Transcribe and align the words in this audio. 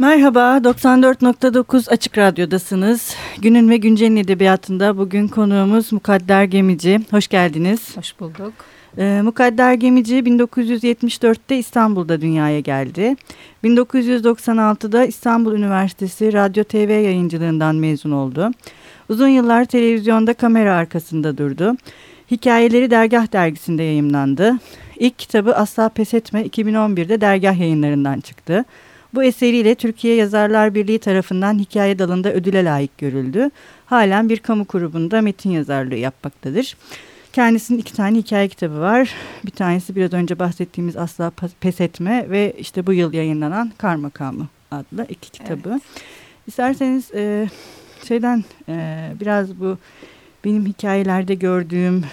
Merhaba, 0.00 0.40
94.9 0.40 1.90
Açık 1.90 2.18
Radyo'dasınız. 2.18 3.14
Günün 3.42 3.70
ve 3.70 3.76
Güncel'in 3.76 4.16
edebiyatında 4.16 4.98
bugün 4.98 5.28
konuğumuz 5.28 5.92
Mukadder 5.92 6.44
Gemici. 6.44 7.00
Hoş 7.10 7.28
geldiniz. 7.28 7.96
Hoş 7.96 8.20
bulduk. 8.20 8.52
Ee, 8.98 9.20
Mukadder 9.24 9.74
Gemici 9.74 10.14
1974'te 10.14 11.58
İstanbul'da 11.58 12.20
dünyaya 12.20 12.60
geldi. 12.60 13.16
1996'da 13.64 15.04
İstanbul 15.04 15.52
Üniversitesi 15.52 16.32
Radyo 16.32 16.64
TV 16.64 16.90
yayıncılığından 16.90 17.76
mezun 17.76 18.10
oldu. 18.10 18.50
Uzun 19.08 19.28
yıllar 19.28 19.64
televizyonda 19.64 20.34
kamera 20.34 20.74
arkasında 20.74 21.38
durdu. 21.38 21.76
Hikayeleri 22.30 22.90
Dergah 22.90 23.32
dergisinde 23.32 23.82
yayımlandı. 23.82 24.58
İlk 24.96 25.18
kitabı 25.18 25.54
Asla 25.54 25.88
Pes 25.88 26.14
Etme 26.14 26.46
2011'de 26.46 27.20
Dergah 27.20 27.60
yayınlarından 27.60 28.20
çıktı. 28.20 28.64
Bu 29.14 29.24
eseriyle 29.24 29.74
Türkiye 29.74 30.14
Yazarlar 30.14 30.74
Birliği 30.74 30.98
tarafından 30.98 31.58
hikaye 31.58 31.98
dalında 31.98 32.32
ödüle 32.32 32.64
layık 32.64 32.98
görüldü. 32.98 33.50
Halen 33.86 34.28
bir 34.28 34.38
kamu 34.38 34.64
kurumunda 34.64 35.20
metin 35.20 35.50
yazarlığı 35.50 35.96
yapmaktadır. 35.96 36.76
Kendisinin 37.32 37.78
iki 37.78 37.92
tane 37.94 38.18
hikaye 38.18 38.48
kitabı 38.48 38.80
var. 38.80 39.14
Bir 39.44 39.50
tanesi 39.50 39.96
biraz 39.96 40.12
önce 40.12 40.38
bahsettiğimiz 40.38 40.96
Asla 40.96 41.32
Pes 41.60 41.80
Etme 41.80 42.30
ve 42.30 42.54
işte 42.58 42.86
bu 42.86 42.92
yıl 42.92 43.12
yayınlanan 43.12 43.72
Kar 43.78 43.96
Makamı 43.96 44.48
adlı 44.70 45.06
iki 45.08 45.30
kitabı. 45.30 45.70
Evet. 45.70 45.82
İsterseniz 46.46 47.14
e, 47.14 47.48
şeyden 48.08 48.44
e, 48.68 49.06
biraz 49.20 49.60
bu 49.60 49.78
benim 50.44 50.66
hikayelerde 50.66 51.34
gördüğüm 51.34 52.04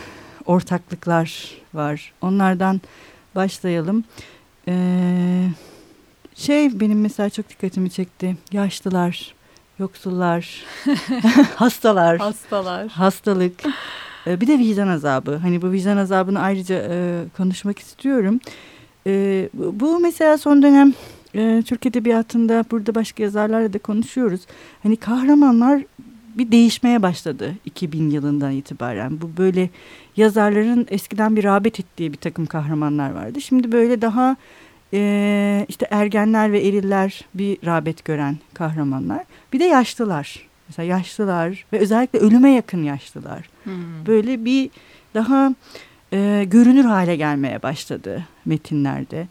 ortaklıklar 0.45 1.51
var. 1.73 2.13
Onlardan 2.21 2.81
başlayalım. 3.35 4.03
Eee 4.67 4.73
şey 6.37 6.79
benim 6.79 7.01
mesela 7.01 7.29
çok 7.29 7.49
dikkatimi 7.49 7.89
çekti. 7.89 8.37
Yaşlılar, 8.51 9.35
yoksullar, 9.79 10.63
hastalar, 11.55 12.17
hastalar, 12.17 12.87
hastalık. 12.87 13.63
Ee, 14.27 14.41
bir 14.41 14.47
de 14.47 14.59
vicdan 14.59 14.87
azabı. 14.87 15.35
Hani 15.35 15.61
bu 15.61 15.71
vicdan 15.71 15.97
azabını 15.97 16.39
ayrıca 16.39 16.87
e, 16.89 17.23
konuşmak 17.37 17.79
istiyorum. 17.79 18.39
E, 19.07 19.49
bu 19.53 19.99
mesela 19.99 20.37
son 20.37 20.61
dönem 20.61 20.93
e, 21.35 21.63
Türk 21.65 21.85
Edebiyatı'nda 21.85 22.65
burada 22.71 22.95
başka 22.95 23.23
yazarlarla 23.23 23.73
da 23.73 23.79
konuşuyoruz. 23.79 24.41
Hani 24.83 24.95
kahramanlar 24.95 25.83
bir 26.37 26.51
değişmeye 26.51 27.01
başladı 27.01 27.53
2000 27.65 28.09
yılından 28.09 28.51
itibaren. 28.51 29.21
Bu 29.21 29.31
böyle 29.37 29.69
yazarların 30.17 30.87
eskiden 30.89 31.35
bir 31.35 31.43
rağbet 31.43 31.79
ettiği 31.79 32.13
bir 32.13 32.17
takım 32.17 32.45
kahramanlar 32.45 33.11
vardı. 33.11 33.41
Şimdi 33.41 33.71
böyle 33.71 34.01
daha 34.01 34.35
e, 34.93 35.65
işte 35.69 35.87
ergenler 35.91 36.51
ve 36.51 36.67
eriller 36.67 37.21
bir 37.33 37.57
rağbet 37.65 38.05
gören 38.05 38.37
kahramanlar. 38.53 39.23
Bir 39.53 39.59
de 39.59 39.63
yaşlılar. 39.63 40.47
Mesela 40.69 40.85
yaşlılar 40.85 41.65
ve 41.73 41.79
özellikle 41.79 42.19
ölüme 42.19 42.51
yakın 42.51 42.83
yaşlılar. 42.83 43.49
Hmm. 43.63 44.05
Böyle 44.07 44.45
bir 44.45 44.69
daha 45.13 45.55
e, 46.13 46.45
görünür 46.47 46.85
hale 46.85 47.15
gelmeye 47.15 47.63
başladı 47.63 48.25
metinlerde. 48.45 49.27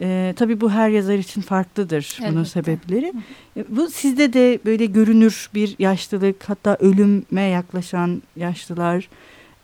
E, 0.00 0.34
tabii 0.36 0.60
bu 0.60 0.70
her 0.70 0.88
yazar 0.88 1.14
için 1.14 1.40
farklıdır 1.40 2.16
Elbette. 2.18 2.34
bunun 2.34 2.44
sebepleri. 2.44 3.12
E, 3.56 3.64
bu 3.68 3.90
sizde 3.90 4.32
de 4.32 4.58
böyle 4.64 4.86
görünür 4.86 5.50
bir 5.54 5.76
yaşlılık 5.78 6.48
hatta 6.48 6.76
ölüme 6.80 7.42
yaklaşan 7.42 8.22
yaşlılar 8.36 9.08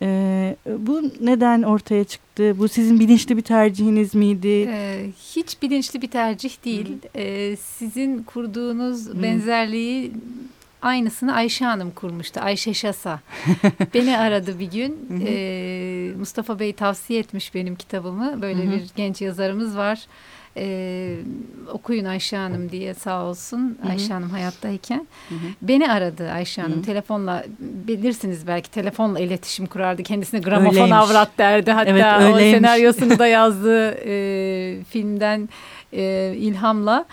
ee, 0.02 0.56
bu 0.66 1.02
neden 1.20 1.62
ortaya 1.62 2.04
çıktı? 2.04 2.25
Bu 2.38 2.68
sizin 2.68 3.00
bilinçli 3.00 3.36
bir 3.36 3.42
tercihiniz 3.42 4.14
miydi? 4.14 4.68
Ee, 4.70 5.10
hiç 5.34 5.62
bilinçli 5.62 6.02
bir 6.02 6.10
tercih 6.10 6.64
değil. 6.64 6.88
Ee, 7.14 7.56
sizin 7.56 8.22
kurduğunuz 8.22 9.08
Hı. 9.08 9.22
benzerliği 9.22 10.12
aynısını 10.82 11.34
Ayşe 11.34 11.64
Hanım 11.64 11.90
kurmuştu. 11.90 12.40
Ayşe 12.40 12.74
Şasa. 12.74 13.20
Beni 13.94 14.18
aradı 14.18 14.58
bir 14.58 14.70
gün. 14.70 15.22
Ee, 15.26 16.10
Mustafa 16.18 16.58
Bey 16.58 16.72
tavsiye 16.72 17.20
etmiş 17.20 17.54
benim 17.54 17.76
kitabımı. 17.76 18.42
Böyle 18.42 18.62
-hı. 18.62 18.72
bir 18.72 18.84
genç 18.96 19.22
yazarımız 19.22 19.76
var 19.76 20.06
e, 20.56 21.16
okuyun 21.72 22.04
Ayşe 22.04 22.36
Hanım 22.36 22.70
diye 22.70 22.94
sağ 22.94 23.24
olsun 23.24 23.78
Hı 23.82 23.86
-hı. 23.86 23.90
Ayşe 23.90 24.12
Hanım 24.12 24.30
hayattayken 24.30 25.06
Hı 25.28 25.34
-hı. 25.34 25.38
beni 25.62 25.90
aradı 25.92 26.30
Ayşe 26.30 26.62
Hanım 26.62 26.76
Hı 26.76 26.80
-hı. 26.80 26.84
telefonla 26.84 27.44
bilirsiniz 27.88 28.46
belki 28.46 28.70
telefonla 28.70 29.20
iletişim 29.20 29.66
kurardı 29.66 30.02
kendisine 30.02 30.40
gramofon 30.40 30.70
öyleymiş. 30.70 30.92
avrat 30.92 31.38
derdi 31.38 31.70
hatta 31.70 31.90
evet, 31.90 32.34
o 32.34 32.38
senaryosunu 32.38 33.18
da 33.18 33.26
yazdığı 33.36 33.90
e, 33.90 34.84
filmden 34.84 35.48
e, 35.92 36.34
ilhamla 36.36 37.04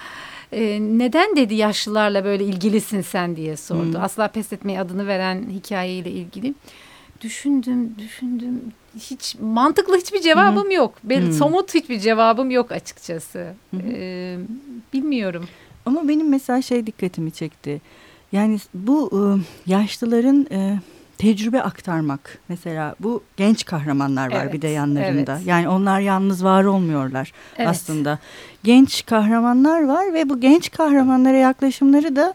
e, 0.52 0.80
neden 0.82 1.36
dedi 1.36 1.56
yaşlılarla 1.56 2.26
böyle 2.26 2.44
ilgilisin 2.44 3.02
sen 3.02 3.36
diye 3.36 3.58
sordu. 3.58 3.98
Hı. 3.98 4.02
Asla 4.02 4.28
pes 4.28 4.54
etmeyi 4.54 4.80
adını 4.80 5.08
veren 5.08 5.44
hikayeyle 5.50 6.12
ilgili. 6.12 6.54
Düşündüm, 7.24 7.96
düşündüm 7.98 8.62
hiç 9.00 9.36
mantıklı 9.42 9.98
hiçbir 9.98 10.22
cevabım 10.22 10.66
Hı-hı. 10.66 10.74
yok. 10.74 10.94
Ben 11.04 11.22
Hı-hı. 11.22 11.34
somut 11.34 11.76
hiçbir 11.76 12.00
cevabım 12.00 12.52
yok 12.52 12.72
açıkçası. 12.72 13.54
Ee, 13.84 14.38
bilmiyorum. 14.94 15.46
Ama 15.86 16.08
benim 16.08 16.30
mesela 16.30 16.62
şey 16.62 16.88
dikkatimi 16.88 17.32
çekti. 17.32 17.82
Yani 18.32 18.58
bu 18.74 19.40
yaşlıların 19.66 20.48
tecrübe 21.18 21.62
aktarmak 21.62 22.38
mesela 22.50 22.96
bu 23.00 23.24
genç 23.38 23.66
kahramanlar 23.66 24.32
var 24.32 24.44
evet, 24.44 24.54
bir 24.54 24.62
de 24.62 24.68
yanlarında. 24.68 25.36
Evet. 25.38 25.48
Yani 25.48 25.70
onlar 25.70 26.00
yalnız 26.00 26.44
var 26.44 26.64
olmuyorlar 26.64 27.32
evet. 27.58 27.68
aslında. 27.68 28.20
Genç 28.64 29.06
kahramanlar 29.06 29.84
var 29.84 30.14
ve 30.14 30.30
bu 30.30 30.40
genç 30.40 30.72
kahramanlara 30.72 31.38
yaklaşımları 31.38 32.16
da 32.16 32.34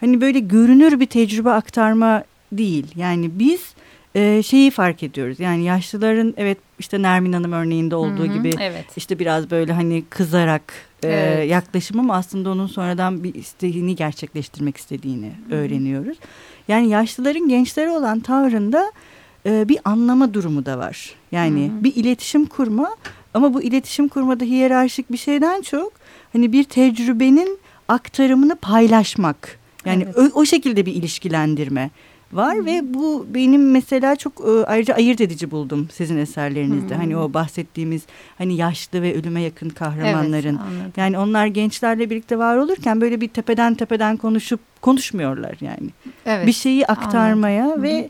hani 0.00 0.20
böyle 0.20 0.38
görünür 0.38 1.00
bir 1.00 1.06
tecrübe 1.06 1.50
aktarma 1.50 2.24
değil. 2.52 2.86
Yani 2.96 3.38
biz 3.38 3.74
e, 4.18 4.42
şeyi 4.42 4.70
fark 4.70 5.02
ediyoruz. 5.02 5.40
Yani 5.40 5.64
yaşlıların 5.64 6.34
evet 6.36 6.58
işte 6.78 7.02
Nermin 7.02 7.32
Hanım 7.32 7.52
örneğinde 7.52 7.94
olduğu 7.94 8.24
Hı 8.24 8.26
-hı, 8.26 8.34
gibi 8.34 8.50
evet. 8.60 8.84
işte 8.96 9.18
biraz 9.18 9.50
böyle 9.50 9.72
hani 9.72 10.04
kızarak 10.10 10.72
e, 11.02 11.08
evet. 11.08 11.50
yaklaşım 11.50 12.00
ama 12.00 12.16
aslında 12.16 12.50
onun 12.50 12.66
sonradan 12.66 13.24
bir 13.24 13.34
isteğini 13.34 13.96
gerçekleştirmek 13.96 14.76
istediğini 14.76 15.26
Hı 15.26 15.54
-hı. 15.54 15.56
öğreniyoruz. 15.56 16.18
Yani 16.68 16.88
yaşlıların 16.88 17.48
gençlere 17.48 17.90
olan 17.90 18.20
tavrında 18.20 18.92
e, 19.46 19.68
bir 19.68 19.78
anlama 19.84 20.34
durumu 20.34 20.66
da 20.66 20.78
var. 20.78 21.14
Yani 21.32 21.64
Hı 21.64 21.70
-hı. 21.70 21.84
bir 21.84 21.96
iletişim 21.96 22.46
kurma 22.46 22.96
ama 23.34 23.54
bu 23.54 23.62
iletişim 23.62 24.08
kurmada 24.08 24.44
hiyerarşik 24.44 25.12
bir 25.12 25.18
şeyden 25.18 25.62
çok 25.62 25.92
hani 26.32 26.52
bir 26.52 26.64
tecrübenin 26.64 27.58
aktarımını 27.88 28.56
paylaşmak. 28.56 29.58
Yani 29.84 30.02
evet. 30.02 30.32
o, 30.34 30.40
o 30.40 30.44
şekilde 30.44 30.86
bir 30.86 30.94
ilişkilendirme 30.94 31.90
var 32.32 32.56
Hı. 32.56 32.66
ve 32.66 32.94
bu 32.94 33.26
benim 33.34 33.70
mesela 33.70 34.16
çok 34.16 34.40
e, 34.40 34.64
ayrıca 34.66 34.94
ayırt 34.94 35.20
edici 35.20 35.50
buldum 35.50 35.88
sizin 35.92 36.18
eserlerinizde. 36.18 36.94
Hı. 36.94 36.98
Hani 36.98 37.16
o 37.16 37.34
bahsettiğimiz 37.34 38.02
hani 38.38 38.56
yaşlı 38.56 39.02
ve 39.02 39.14
ölüme 39.14 39.40
yakın 39.40 39.68
kahramanların. 39.68 40.60
Evet, 40.82 40.96
yani 40.96 41.18
onlar 41.18 41.46
gençlerle 41.46 42.10
birlikte 42.10 42.38
var 42.38 42.56
olurken 42.56 43.00
böyle 43.00 43.20
bir 43.20 43.28
tepeden 43.28 43.74
tepeden 43.74 44.16
konuşup 44.16 44.60
konuşmuyorlar 44.80 45.54
yani. 45.60 45.90
Evet, 46.26 46.46
bir 46.46 46.52
şeyi 46.52 46.86
aktarmaya 46.86 47.64
anladım. 47.64 47.82
ve 47.82 48.02
Hı 48.02 48.08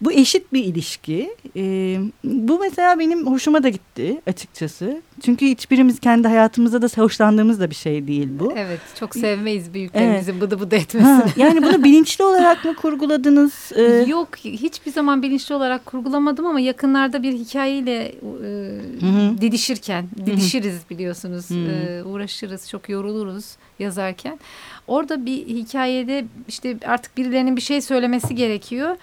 bu 0.00 0.12
eşit 0.12 0.52
bir 0.52 0.64
ilişki. 0.64 1.36
E, 1.56 1.96
bu 2.24 2.58
mesela 2.58 2.98
benim 2.98 3.26
hoşuma 3.26 3.62
da 3.62 3.68
gitti 3.68 4.20
açıkçası. 4.26 5.02
Çünkü 5.24 5.46
hiçbirimiz 5.46 6.00
kendi 6.00 6.28
hayatımızda 6.28 6.82
da 6.82 6.86
hoşlandığımız 7.02 7.60
da 7.60 7.70
bir 7.70 7.74
şey 7.74 8.06
değil 8.06 8.28
bu. 8.30 8.52
Evet 8.56 8.80
çok 8.98 9.14
sevmeyiz 9.14 9.74
büyüklerimizin 9.74 10.32
evet. 10.32 10.42
bıdı 10.42 10.60
bıdı 10.60 10.76
etmesini. 10.76 11.12
Ha, 11.12 11.24
yani 11.36 11.62
bunu 11.62 11.84
bilinçli 11.84 12.24
olarak 12.24 12.64
mı 12.64 12.74
kurguladınız? 12.74 13.72
Ee, 13.76 13.82
Yok 14.08 14.36
hiçbir 14.36 14.92
zaman 14.92 15.22
bilinçli 15.22 15.54
olarak 15.54 15.86
kurgulamadım 15.86 16.46
ama 16.46 16.60
yakınlarda 16.60 17.22
bir 17.22 17.32
hikayeyle 17.32 18.14
e, 18.44 19.40
didişirken, 19.40 20.08
didişiriz 20.26 20.80
biliyorsunuz, 20.90 21.50
e, 21.50 22.02
uğraşırız, 22.04 22.68
çok 22.68 22.88
yoruluruz 22.88 23.56
yazarken. 23.78 24.38
Orada 24.86 25.26
bir 25.26 25.46
hikayede 25.46 26.24
işte 26.48 26.76
artık 26.86 27.16
birilerinin 27.16 27.56
bir 27.56 27.60
şey 27.60 27.80
söylemesi 27.80 28.34
gerekiyor 28.34 28.96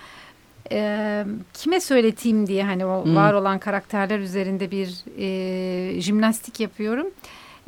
e, 0.72 1.24
kime 1.54 1.80
söyleteyim 1.80 2.48
diye 2.48 2.64
hani 2.64 2.86
o 2.86 3.06
hmm. 3.06 3.16
var 3.16 3.34
olan 3.34 3.60
karakterler 3.60 4.20
üzerinde 4.20 4.72
bir 4.72 5.04
e, 5.18 6.02
jimnastik 6.02 6.60
yapıyorum. 6.60 7.08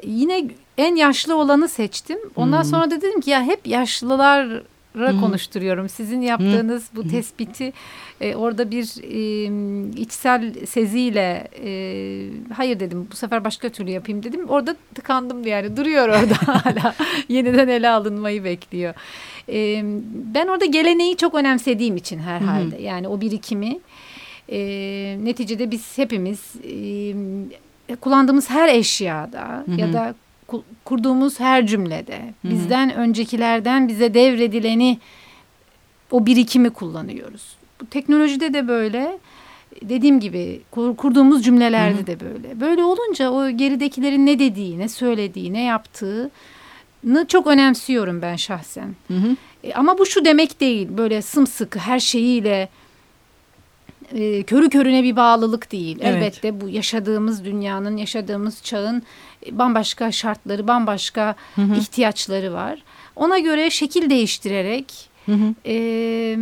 Yine 0.04 0.50
en 0.78 0.96
yaşlı 0.96 1.36
olanı 1.36 1.68
seçtim. 1.68 2.20
Ondan 2.36 2.64
hmm. 2.64 2.70
sonra 2.70 2.92
da 2.92 3.02
dedim 3.02 3.22
ki 3.22 3.30
ya 3.30 3.44
hep 3.44 3.68
yaşlılar 3.68 4.64
hmm. 4.94 5.22
konuşturuyorum. 5.22 5.90
Sizin 5.90 6.22
yaptığınız 6.22 6.94
hmm. 6.94 7.04
bu 7.04 7.08
tespiti 7.08 7.74
e, 8.22 8.36
orada 8.36 8.72
bir 8.72 8.86
e, 9.04 10.02
içsel 10.02 10.66
seziyle 10.66 11.48
e, 11.64 11.72
hayır 12.54 12.80
dedim 12.80 13.08
bu 13.12 13.16
sefer 13.16 13.44
başka 13.44 13.70
türlü 13.70 13.92
yapayım 13.92 14.24
dedim. 14.24 14.50
Orada 14.50 14.76
tıkandım 14.96 15.48
yani 15.48 15.78
duruyor 15.78 16.10
orada 16.10 16.36
hala 16.64 16.96
yeniden 17.30 17.68
ele 17.68 17.90
alınmayı 17.90 18.44
bekliyor. 18.44 18.94
E, 19.50 19.82
ben 20.14 20.48
orada 20.48 20.66
geleneği 20.66 21.18
çok 21.18 21.36
önemsediğim 21.36 21.98
için 21.98 22.20
herhalde 22.20 22.76
hı 22.76 22.80
hı. 22.80 22.84
yani 22.84 23.08
o 23.08 23.22
birikimi 23.22 23.80
e, 24.50 24.60
neticede 25.24 25.72
biz 25.72 25.98
hepimiz 25.98 26.40
e, 26.64 27.96
kullandığımız 27.96 28.50
her 28.50 28.70
eşyada 28.70 29.64
hı 29.66 29.72
hı. 29.72 29.82
ya 29.82 29.94
da 29.94 30.16
kurduğumuz 30.86 31.40
her 31.40 31.68
cümlede 31.68 32.34
bizden 32.44 32.94
öncekilerden 32.94 33.88
bize 33.88 34.14
devredileni 34.14 35.00
o 36.12 36.26
birikimi 36.26 36.70
kullanıyoruz. 36.70 37.56
Bu 37.82 37.86
teknolojide 37.86 38.54
de 38.54 38.68
böyle 38.68 39.18
dediğim 39.82 40.20
gibi 40.20 40.62
kurduğumuz 40.98 41.44
cümlelerde 41.44 41.98
Hı-hı. 41.98 42.08
de 42.08 42.20
böyle. 42.20 42.60
Böyle 42.60 42.84
olunca 42.84 43.32
o 43.32 43.50
geridekilerin 43.50 44.26
ne 44.26 44.40
dediği, 44.40 44.80
ne 44.80 44.90
söylediği, 44.90 45.54
ne 45.54 45.64
yaptığını 45.64 46.30
çok 47.28 47.48
önemsiyorum 47.48 48.22
ben 48.22 48.36
şahsen. 48.36 48.96
Hı 49.08 49.14
hı. 49.14 49.36
E, 49.64 49.74
ama 49.74 49.98
bu 49.98 50.06
şu 50.06 50.26
demek 50.26 50.60
değil 50.60 50.88
böyle 50.98 51.22
sımsıkı 51.22 51.80
her 51.80 52.00
şeyiyle 52.00 52.70
e, 54.16 54.44
körü 54.44 54.70
körüne 54.70 55.04
bir 55.04 55.16
bağlılık 55.16 55.72
değil. 55.72 55.98
Evet. 56.02 56.16
Elbette 56.16 56.62
bu 56.62 56.70
yaşadığımız 56.70 57.46
dünyanın, 57.46 57.98
yaşadığımız 57.98 58.64
çağın 58.64 59.04
e, 59.46 59.58
bambaşka 59.58 60.12
şartları, 60.12 60.68
bambaşka 60.68 61.36
hı 61.56 61.62
hı. 61.62 61.76
ihtiyaçları 61.76 62.54
var. 62.54 62.84
Ona 63.16 63.40
göre 63.40 63.70
şekil 63.70 64.10
değiştirerek 64.10 65.10
hı 65.26 65.32
hı. 65.32 65.54
E, 65.66 66.38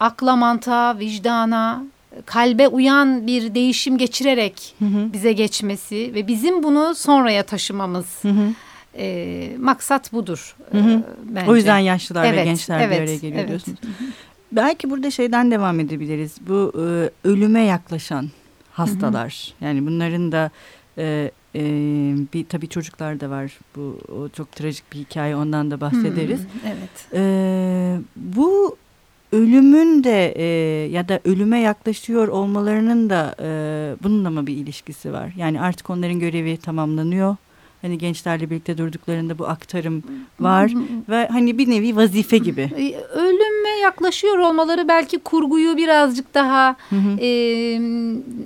akla, 0.00 0.36
mantığa, 0.36 0.98
vicdana, 0.98 1.84
kalbe 2.26 2.68
uyan 2.68 3.26
bir 3.26 3.54
değişim 3.54 3.98
geçirerek 3.98 4.74
hı 4.78 4.84
hı. 4.84 5.12
bize 5.12 5.32
geçmesi 5.32 6.12
ve 6.14 6.26
bizim 6.26 6.62
bunu 6.62 6.94
sonraya 6.94 7.42
taşımamız. 7.42 8.06
Hı 8.22 8.28
hı. 8.28 8.48
E, 8.96 9.56
maksat 9.58 10.12
budur 10.12 10.56
hı 10.72 10.78
hı. 10.78 10.90
E, 10.90 11.02
bence. 11.22 11.50
O 11.50 11.56
yüzden 11.56 11.78
yaşlılar 11.78 12.24
evet, 12.24 12.38
ve 12.38 12.44
gençler 12.44 12.80
evet, 12.80 12.98
bir 12.98 13.02
araya 13.02 13.16
geliyor 13.16 13.38
evet. 13.38 13.48
diyorsunuz. 13.48 13.78
Hı 13.82 14.04
hı. 14.04 14.08
Belki 14.52 14.90
burada 14.90 15.10
şeyden 15.10 15.50
devam 15.50 15.80
edebiliriz. 15.80 16.36
Bu 16.48 16.72
e, 16.76 17.10
ölüme 17.28 17.62
yaklaşan 17.62 18.28
hastalar. 18.72 19.54
Hı 19.58 19.64
hı. 19.64 19.68
Yani 19.68 19.86
bunların 19.86 20.32
da 20.32 20.50
e, 20.98 21.30
e, 21.54 21.62
bir 22.34 22.44
tabii 22.44 22.68
çocuklar 22.68 23.20
da 23.20 23.30
var. 23.30 23.58
Bu 23.76 23.98
o 24.18 24.28
çok 24.28 24.52
trajik 24.52 24.92
bir 24.92 24.98
hikaye. 24.98 25.36
Ondan 25.36 25.70
da 25.70 25.80
bahsederiz. 25.80 26.40
Hı, 26.40 26.46
evet. 26.66 27.06
E, 27.14 27.98
bu 28.16 28.76
ölümün 29.32 30.04
de 30.04 30.32
e, 30.36 30.44
ya 30.90 31.08
da 31.08 31.20
ölüme 31.24 31.60
yaklaşıyor 31.60 32.28
olmalarının 32.28 33.10
da 33.10 33.34
e, 33.40 33.48
bununla 34.02 34.30
mı 34.30 34.46
bir 34.46 34.56
ilişkisi 34.56 35.12
var? 35.12 35.32
Yani 35.36 35.60
artık 35.60 35.90
onların 35.90 36.18
görevi 36.18 36.56
tamamlanıyor 36.56 37.36
hani 37.82 37.98
gençlerle 37.98 38.50
birlikte 38.50 38.78
durduklarında 38.78 39.38
bu 39.38 39.48
aktarım 39.48 40.02
var 40.40 40.72
ve 41.08 41.28
hani 41.28 41.58
bir 41.58 41.70
nevi 41.70 41.96
vazife 41.96 42.38
gibi. 42.38 42.70
Yaklaşıyor 43.82 44.38
olmaları 44.38 44.88
belki 44.88 45.18
kurguyu 45.18 45.76
birazcık 45.76 46.34
daha 46.34 46.76
E, 47.20 47.28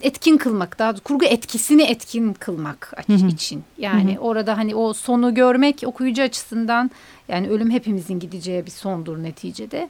etkin 0.03 0.37
kılmak, 0.37 0.79
daha 0.79 0.95
kurgu 0.95 1.25
etkisini 1.25 1.83
etkin 1.83 2.33
kılmak 2.33 2.93
için. 3.29 3.65
Yani 3.79 4.19
orada 4.21 4.59
hani 4.59 4.75
o 4.75 4.93
sonu 4.93 5.35
görmek 5.35 5.83
okuyucu 5.87 6.23
açısından 6.23 6.91
yani 7.29 7.49
ölüm 7.49 7.71
hepimizin 7.71 8.19
gideceği 8.19 8.67
bir 8.67 8.71
sondur 8.71 9.23
neticede. 9.23 9.89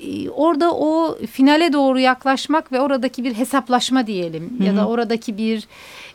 Ee, 0.00 0.30
orada 0.30 0.74
o 0.74 1.18
finale 1.30 1.72
doğru 1.72 1.98
yaklaşmak 1.98 2.72
ve 2.72 2.80
oradaki 2.80 3.24
bir 3.24 3.34
hesaplaşma 3.34 4.06
diyelim 4.06 4.50
Hı 4.58 4.62
-hı. 4.62 4.66
ya 4.66 4.76
da 4.76 4.88
oradaki 4.88 5.38
bir 5.38 5.68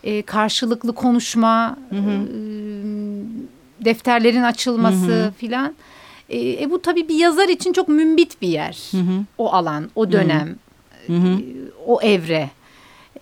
e, 0.04 0.22
karşılıklı 0.22 0.96
konuşma, 0.96 1.78
Hı 1.90 1.96
-hı. 1.96 2.26
E, 3.82 3.86
defterlerin 3.86 4.44
açılması 4.44 5.34
filan. 5.38 5.74
E, 6.32 6.64
e, 6.64 6.72
bu 6.72 6.82
tabii 6.82 7.08
bir 7.08 7.16
yazar 7.16 7.50
için 7.50 7.74
çok 7.74 7.88
mümbit 7.88 8.42
bir 8.42 8.48
yer. 8.48 8.78
Hı 8.92 8.98
hı. 8.98 9.24
O 9.38 9.54
alan, 9.54 9.90
o 9.96 10.12
dönem, 10.12 10.56
hı 11.08 11.14
hı. 11.14 11.28
E, 11.28 11.44
o 11.88 12.02
evre. 12.02 12.50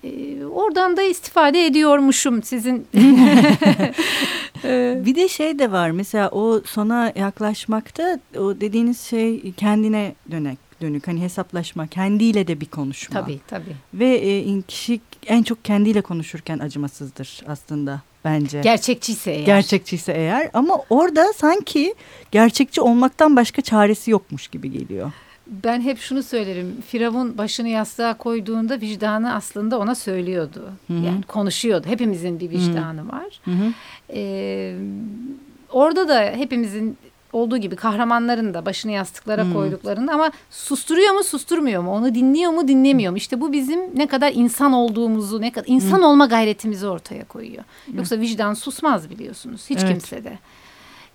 E, 0.04 0.44
oradan 0.44 0.96
da 0.96 1.02
istifade 1.02 1.66
ediyormuşum 1.66 2.42
sizin. 2.42 2.86
bir 5.04 5.14
de 5.14 5.28
şey 5.28 5.58
de 5.58 5.72
var 5.72 5.90
mesela 5.90 6.28
o 6.30 6.60
sona 6.64 7.12
yaklaşmakta 7.16 8.20
o 8.38 8.60
dediğiniz 8.60 9.00
şey 9.00 9.52
kendine 9.52 10.14
dönek 10.30 10.58
dönük 10.80 11.08
hani 11.08 11.20
hesaplaşma 11.20 11.86
kendiyle 11.86 12.46
de 12.46 12.60
bir 12.60 12.66
konuşma. 12.66 13.20
Tabii 13.20 13.40
tabii. 13.48 13.76
Ve 13.94 14.14
e, 14.14 14.62
kişi 14.62 15.00
en 15.26 15.42
çok 15.42 15.64
kendiyle 15.64 16.00
konuşurken 16.00 16.58
acımasızdır 16.58 17.40
aslında 17.46 18.00
bence. 18.24 18.60
Gerçekçiyse 18.60 19.30
eğer. 19.32 19.46
Gerçekçiyse 19.46 20.12
eğer 20.12 20.50
ama 20.52 20.78
orada 20.90 21.32
sanki 21.32 21.94
gerçekçi 22.30 22.80
olmaktan 22.80 23.36
başka 23.36 23.62
çaresi 23.62 24.10
yokmuş 24.10 24.48
gibi 24.48 24.72
geliyor. 24.72 25.12
Ben 25.46 25.80
hep 25.80 25.98
şunu 25.98 26.22
söylerim. 26.22 26.76
Firavun 26.88 27.38
başını 27.38 27.68
yastığa 27.68 28.16
koyduğunda 28.16 28.80
vicdanı 28.80 29.34
aslında 29.34 29.78
ona 29.78 29.94
söylüyordu. 29.94 30.70
Hı 30.86 30.92
-hı. 30.92 31.06
Yani 31.06 31.22
konuşuyordu. 31.22 31.86
Hepimizin 31.86 32.40
bir 32.40 32.50
vicdanı 32.50 33.00
Hı 33.00 33.04
-hı. 33.04 33.12
var. 33.12 33.40
Hı 33.44 33.50
-hı. 33.50 33.72
Ee, 34.14 34.74
orada 35.72 36.08
da 36.08 36.20
hepimizin 36.22 36.96
olduğu 37.32 37.56
gibi 37.56 37.76
kahramanların 37.76 38.54
da 38.54 38.66
başını 38.66 38.92
yastıklara 38.92 39.44
hmm. 39.44 39.52
koyduklarını 39.52 40.14
ama 40.14 40.32
susturuyor 40.50 41.14
mu 41.14 41.24
susturmuyor 41.24 41.82
mu 41.82 41.92
onu 41.92 42.14
dinliyor 42.14 42.52
mu 42.52 42.68
dinlemiyor 42.68 43.10
mu 43.10 43.16
işte 43.16 43.40
bu 43.40 43.52
bizim 43.52 43.98
ne 43.98 44.06
kadar 44.06 44.32
insan 44.34 44.72
olduğumuzu 44.72 45.40
ne 45.40 45.52
kadar 45.52 45.66
insan 45.68 45.96
hmm. 45.96 46.04
olma 46.04 46.26
gayretimizi 46.26 46.86
ortaya 46.86 47.24
koyuyor. 47.24 47.64
Hmm. 47.86 47.96
Yoksa 47.96 48.20
vicdan 48.20 48.54
susmaz 48.54 49.10
biliyorsunuz 49.10 49.70
hiç 49.70 49.78
evet. 49.78 49.90
kimse 49.90 50.24
de. 50.24 50.38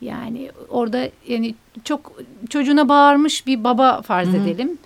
Yani 0.01 0.51
orada 0.69 1.09
yani 1.27 1.55
çok 1.83 2.11
çocuğuna 2.49 2.89
bağırmış 2.89 3.47
bir 3.47 3.63
baba 3.63 4.01
farz 4.01 4.27
hmm. 4.27 4.35
edelim. 4.35 4.77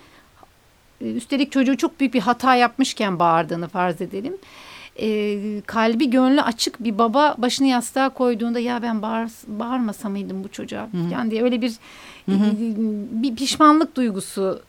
Üstelik 1.00 1.52
çocuğu 1.52 1.76
çok 1.76 2.00
büyük 2.00 2.14
bir 2.14 2.20
hata 2.20 2.54
yapmışken 2.54 3.18
bağırdığını 3.18 3.68
farz 3.68 4.00
edelim 4.00 4.36
e, 5.00 5.38
kalbi 5.66 6.10
gönlü 6.10 6.42
açık 6.42 6.84
bir 6.84 6.98
baba 6.98 7.34
başını 7.38 7.66
yastığa 7.66 8.08
koyduğunda 8.08 8.58
ya 8.58 8.82
ben 8.82 9.02
bağır, 9.02 9.30
bağırmasa 9.46 10.08
mıydım 10.08 10.44
bu 10.44 10.48
çocuğa 10.48 10.82
Hı-hı. 10.82 11.12
yani 11.12 11.30
diye 11.30 11.42
öyle 11.42 11.62
bir 11.62 11.72
Hı-hı. 12.26 12.52
bir 13.10 13.36
pişmanlık 13.36 13.96
duygusu 13.96 14.60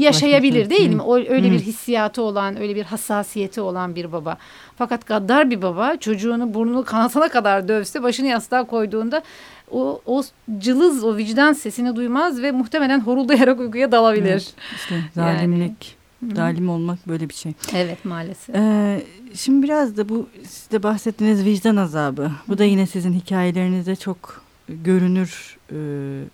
yaşayabilir 0.00 0.70
değil 0.70 0.90
mi? 0.90 1.02
O, 1.02 1.16
öyle 1.16 1.46
Hı-hı. 1.46 1.52
bir 1.52 1.60
hissiyatı 1.60 2.22
olan, 2.22 2.60
öyle 2.60 2.76
bir 2.76 2.84
hassasiyeti 2.84 3.60
olan 3.60 3.94
bir 3.94 4.12
baba. 4.12 4.36
Fakat 4.78 5.06
gaddar 5.06 5.50
bir 5.50 5.62
baba 5.62 5.96
çocuğunu 5.96 6.54
burnunu 6.54 6.84
kanatana 6.84 7.28
kadar 7.28 7.68
dövse 7.68 8.02
başını 8.02 8.26
yastığa 8.26 8.64
koyduğunda 8.64 9.22
o, 9.70 10.00
o 10.06 10.22
cılız, 10.58 11.04
o 11.04 11.16
vicdan 11.16 11.52
sesini 11.52 11.96
duymaz 11.96 12.42
ve 12.42 12.52
muhtemelen 12.52 13.00
horuldayarak 13.00 13.60
uykuya 13.60 13.92
dalabilir. 13.92 14.30
Evet, 14.30 14.54
işte 14.76 15.00
zalimlik. 15.14 15.60
Yani, 15.60 15.97
Dalim 16.22 16.68
olmak 16.68 17.08
böyle 17.08 17.28
bir 17.28 17.34
şey. 17.34 17.52
Evet 17.74 18.04
maalesef. 18.04 18.54
Ee, 18.54 19.02
şimdi 19.34 19.62
biraz 19.62 19.96
da 19.96 20.08
bu 20.08 20.28
siz 20.44 20.70
de 20.70 20.82
bahsettiğiniz 20.82 21.44
vicdan 21.44 21.76
azabı. 21.76 22.32
Bu 22.48 22.58
da 22.58 22.64
yine 22.64 22.86
sizin 22.86 23.12
hikayelerinizde 23.12 23.96
çok 23.96 24.42
görünür. 24.68 25.56
Ee, 25.72 25.76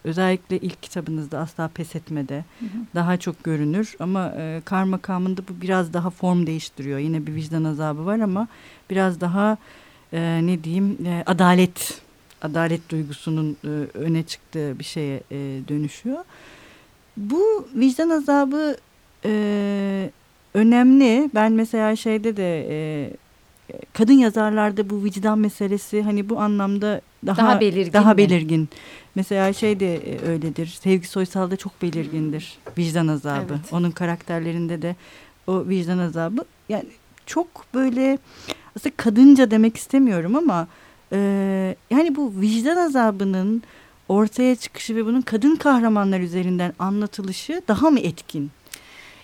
özellikle 0.05 0.59
ilk 0.59 0.83
kitabınızda 0.83 1.39
Asla 1.39 1.69
Pes 1.69 1.97
Etme'de 1.97 2.45
hı 2.61 2.65
hı. 2.65 2.69
daha 2.95 3.17
çok 3.17 3.45
görünür. 3.45 3.97
Ama 4.01 4.35
e, 4.39 4.63
kar 4.65 4.85
makamında 4.85 5.41
bu 5.49 5.61
biraz 5.63 5.93
daha 5.93 6.11
form 6.11 6.47
değiştiriyor. 6.47 6.99
Yine 6.99 7.27
bir 7.27 7.35
vicdan 7.35 7.65
azabı 7.65 8.07
var 8.07 8.19
ama 8.19 8.49
biraz 8.91 9.21
daha 9.21 9.57
e, 10.13 10.41
ne 10.43 10.65
diyeyim 10.65 10.99
e, 11.07 11.23
adalet 11.27 12.01
adalet 12.43 12.91
duygusunun 12.91 13.57
e, 13.65 13.69
öne 13.95 14.23
çıktığı 14.23 14.79
bir 14.79 14.85
şeye 14.85 15.23
e, 15.31 15.37
dönüşüyor. 15.69 16.25
Bu 17.17 17.69
vicdan 17.75 18.11
azabı 18.11 18.77
e, 19.27 20.11
önemli. 20.55 21.31
Ben 21.35 21.53
mesela 21.53 21.97
şeyde 21.97 22.37
de 22.37 22.67
e, 22.71 23.11
kadın 23.93 24.13
yazarlarda 24.13 24.91
bu 24.91 25.05
vicdan 25.05 25.39
meselesi 25.39 26.03
hani 26.03 26.29
bu 26.29 26.41
anlamda 26.41 27.01
daha 27.27 27.37
daha 27.37 27.61
belirgin. 27.61 27.93
Daha 27.93 28.17
belirgin. 28.17 28.69
Mesela 29.15 29.53
şey 29.53 29.81
de 29.81 29.97
e, 29.97 30.29
öyledir. 30.29 30.67
Sevgi 30.67 31.09
Soysal 31.09 31.51
da 31.51 31.57
çok 31.57 31.83
belirgindir. 31.83 32.59
Vicdan 32.79 33.09
azabı. 33.09 33.47
Evet. 33.51 33.73
Onun 33.73 33.91
karakterlerinde 33.91 34.83
de 34.83 34.97
o 35.47 35.69
vicdan 35.69 35.99
azabı. 35.99 36.45
Yani 36.69 36.87
çok 37.27 37.47
böyle 37.75 38.19
aslında 38.77 38.95
kadınca 38.97 39.51
demek 39.51 39.77
istemiyorum 39.77 40.37
ama 40.37 40.69
e, 41.13 41.19
yani 41.91 42.17
bu 42.17 42.33
vicdan 42.41 42.77
azabının 42.77 43.63
ortaya 44.09 44.57
çıkışı 44.57 44.97
ve 44.97 45.07
bunun 45.07 45.21
kadın 45.21 45.57
kahramanlar 45.57 46.21
üzerinden 46.21 46.73
anlatılışı 46.79 47.63
daha 47.69 47.91
mı 47.91 48.01
etkin? 48.01 48.51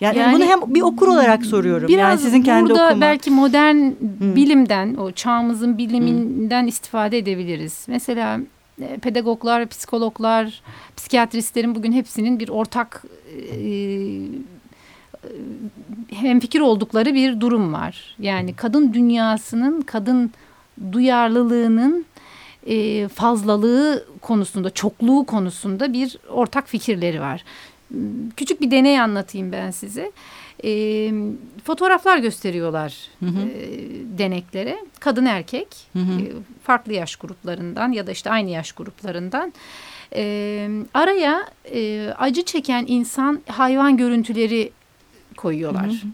Yani, 0.01 0.17
yani 0.17 0.35
bunu 0.35 0.45
hem 0.45 0.59
bir 0.67 0.81
okur 0.81 1.07
olarak 1.07 1.45
soruyorum. 1.45 1.87
Biraz 1.87 1.99
yani 1.99 2.19
sizin 2.19 2.43
kendi 2.43 2.69
burada 2.69 2.85
okuma. 2.85 3.01
belki 3.01 3.31
modern 3.31 3.75
hmm. 3.75 4.35
bilimden, 4.35 4.95
o 4.95 5.11
çağımızın 5.11 5.77
biliminden 5.77 6.61
hmm. 6.61 6.67
istifade 6.67 7.17
edebiliriz. 7.17 7.85
Mesela 7.87 8.39
e, 8.81 8.97
pedagoglar, 8.97 9.67
psikologlar, 9.67 10.61
psikiyatristlerin 10.97 11.75
bugün 11.75 11.91
hepsinin 11.91 12.39
bir 12.39 12.49
ortak 12.49 13.03
e, 16.23 16.39
fikir 16.39 16.59
oldukları 16.59 17.13
bir 17.13 17.39
durum 17.39 17.73
var. 17.73 18.15
Yani 18.19 18.53
kadın 18.53 18.93
dünyasının, 18.93 19.81
kadın 19.81 20.31
duyarlılığının 20.91 22.05
e, 22.67 23.07
fazlalığı 23.07 24.05
konusunda, 24.21 24.69
çokluğu 24.69 25.25
konusunda 25.25 25.93
bir 25.93 26.17
ortak 26.29 26.67
fikirleri 26.67 27.21
var 27.21 27.43
küçük 28.37 28.61
bir 28.61 28.71
deney 28.71 28.99
anlatayım 28.99 29.51
ben 29.51 29.71
size. 29.71 30.11
E, 30.63 31.11
fotoğraflar 31.63 32.17
gösteriyorlar 32.17 32.97
hı 33.19 33.25
hı. 33.25 33.39
E, 33.39 33.67
deneklere. 34.17 34.77
Kadın 34.99 35.25
erkek 35.25 35.67
hı 35.93 35.99
hı. 35.99 36.21
E, 36.21 36.31
farklı 36.63 36.93
yaş 36.93 37.15
gruplarından 37.15 37.91
ya 37.91 38.07
da 38.07 38.11
işte 38.11 38.29
aynı 38.29 38.49
yaş 38.49 38.71
gruplarından. 38.71 39.53
E, 40.15 40.69
araya 40.93 41.45
e, 41.73 42.09
acı 42.17 42.45
çeken 42.45 42.85
insan 42.87 43.41
hayvan 43.47 43.97
görüntüleri 43.97 44.71
koyuyorlar. 45.37 45.87
Hı 45.87 45.91
hı 45.91 46.07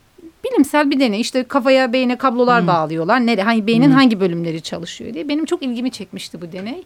bilimsel 0.51 0.91
bir 0.91 0.99
deney. 0.99 1.21
İşte 1.21 1.43
kafaya 1.43 1.93
beyne 1.93 2.17
kablolar 2.17 2.61
hmm. 2.61 2.67
bağlıyorlar. 2.67 3.25
Nere, 3.25 3.41
hani 3.41 3.67
beynin 3.67 3.85
hmm. 3.85 3.93
hangi 3.93 4.19
bölümleri 4.19 4.61
çalışıyor 4.61 5.13
diye. 5.13 5.29
Benim 5.29 5.45
çok 5.45 5.63
ilgimi 5.63 5.91
çekmişti 5.91 6.41
bu 6.41 6.51
deney. 6.51 6.83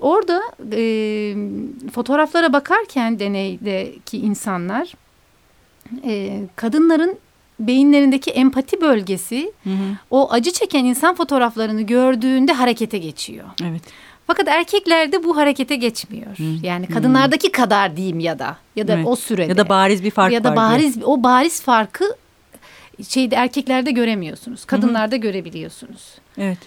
Orada 0.00 0.42
e, 0.72 0.82
fotoğraflara 1.92 2.52
bakarken 2.52 3.18
deneydeki 3.18 4.18
insanlar 4.18 4.92
e, 6.04 6.40
kadınların 6.56 7.18
beyinlerindeki 7.60 8.30
empati 8.30 8.80
bölgesi 8.80 9.52
hı 9.64 9.70
hı. 9.70 9.96
o 10.10 10.32
acı 10.32 10.52
çeken 10.52 10.84
insan 10.84 11.14
fotoğraflarını 11.14 11.82
gördüğünde 11.82 12.52
harekete 12.52 12.98
geçiyor. 12.98 13.46
Evet. 13.64 13.82
Fakat 14.26 14.48
erkeklerde 14.48 15.24
bu 15.24 15.36
harekete 15.36 15.76
geçmiyor. 15.76 16.38
Hı. 16.38 16.66
Yani 16.66 16.86
kadınlardaki 16.86 17.48
hı. 17.48 17.52
kadar 17.52 17.96
diyeyim 17.96 18.20
ya 18.20 18.38
da 18.38 18.56
ya 18.76 18.88
da 18.88 18.92
evet. 18.92 19.06
o 19.06 19.16
sürede. 19.16 19.48
Ya 19.48 19.56
da 19.56 19.68
bariz 19.68 20.04
bir 20.04 20.10
fark 20.10 20.32
Ya 20.32 20.44
da 20.44 20.56
bariz 20.56 20.94
diye. 20.94 21.04
o 21.04 21.22
bariz 21.22 21.62
farkı 21.62 22.04
şeyde 23.08 23.36
erkeklerde 23.36 23.90
göremiyorsunuz. 23.90 24.64
Kadınlarda 24.64 25.14
Hı 25.14 25.18
-hı. 25.18 25.22
görebiliyorsunuz. 25.22 26.14
Evet. 26.38 26.58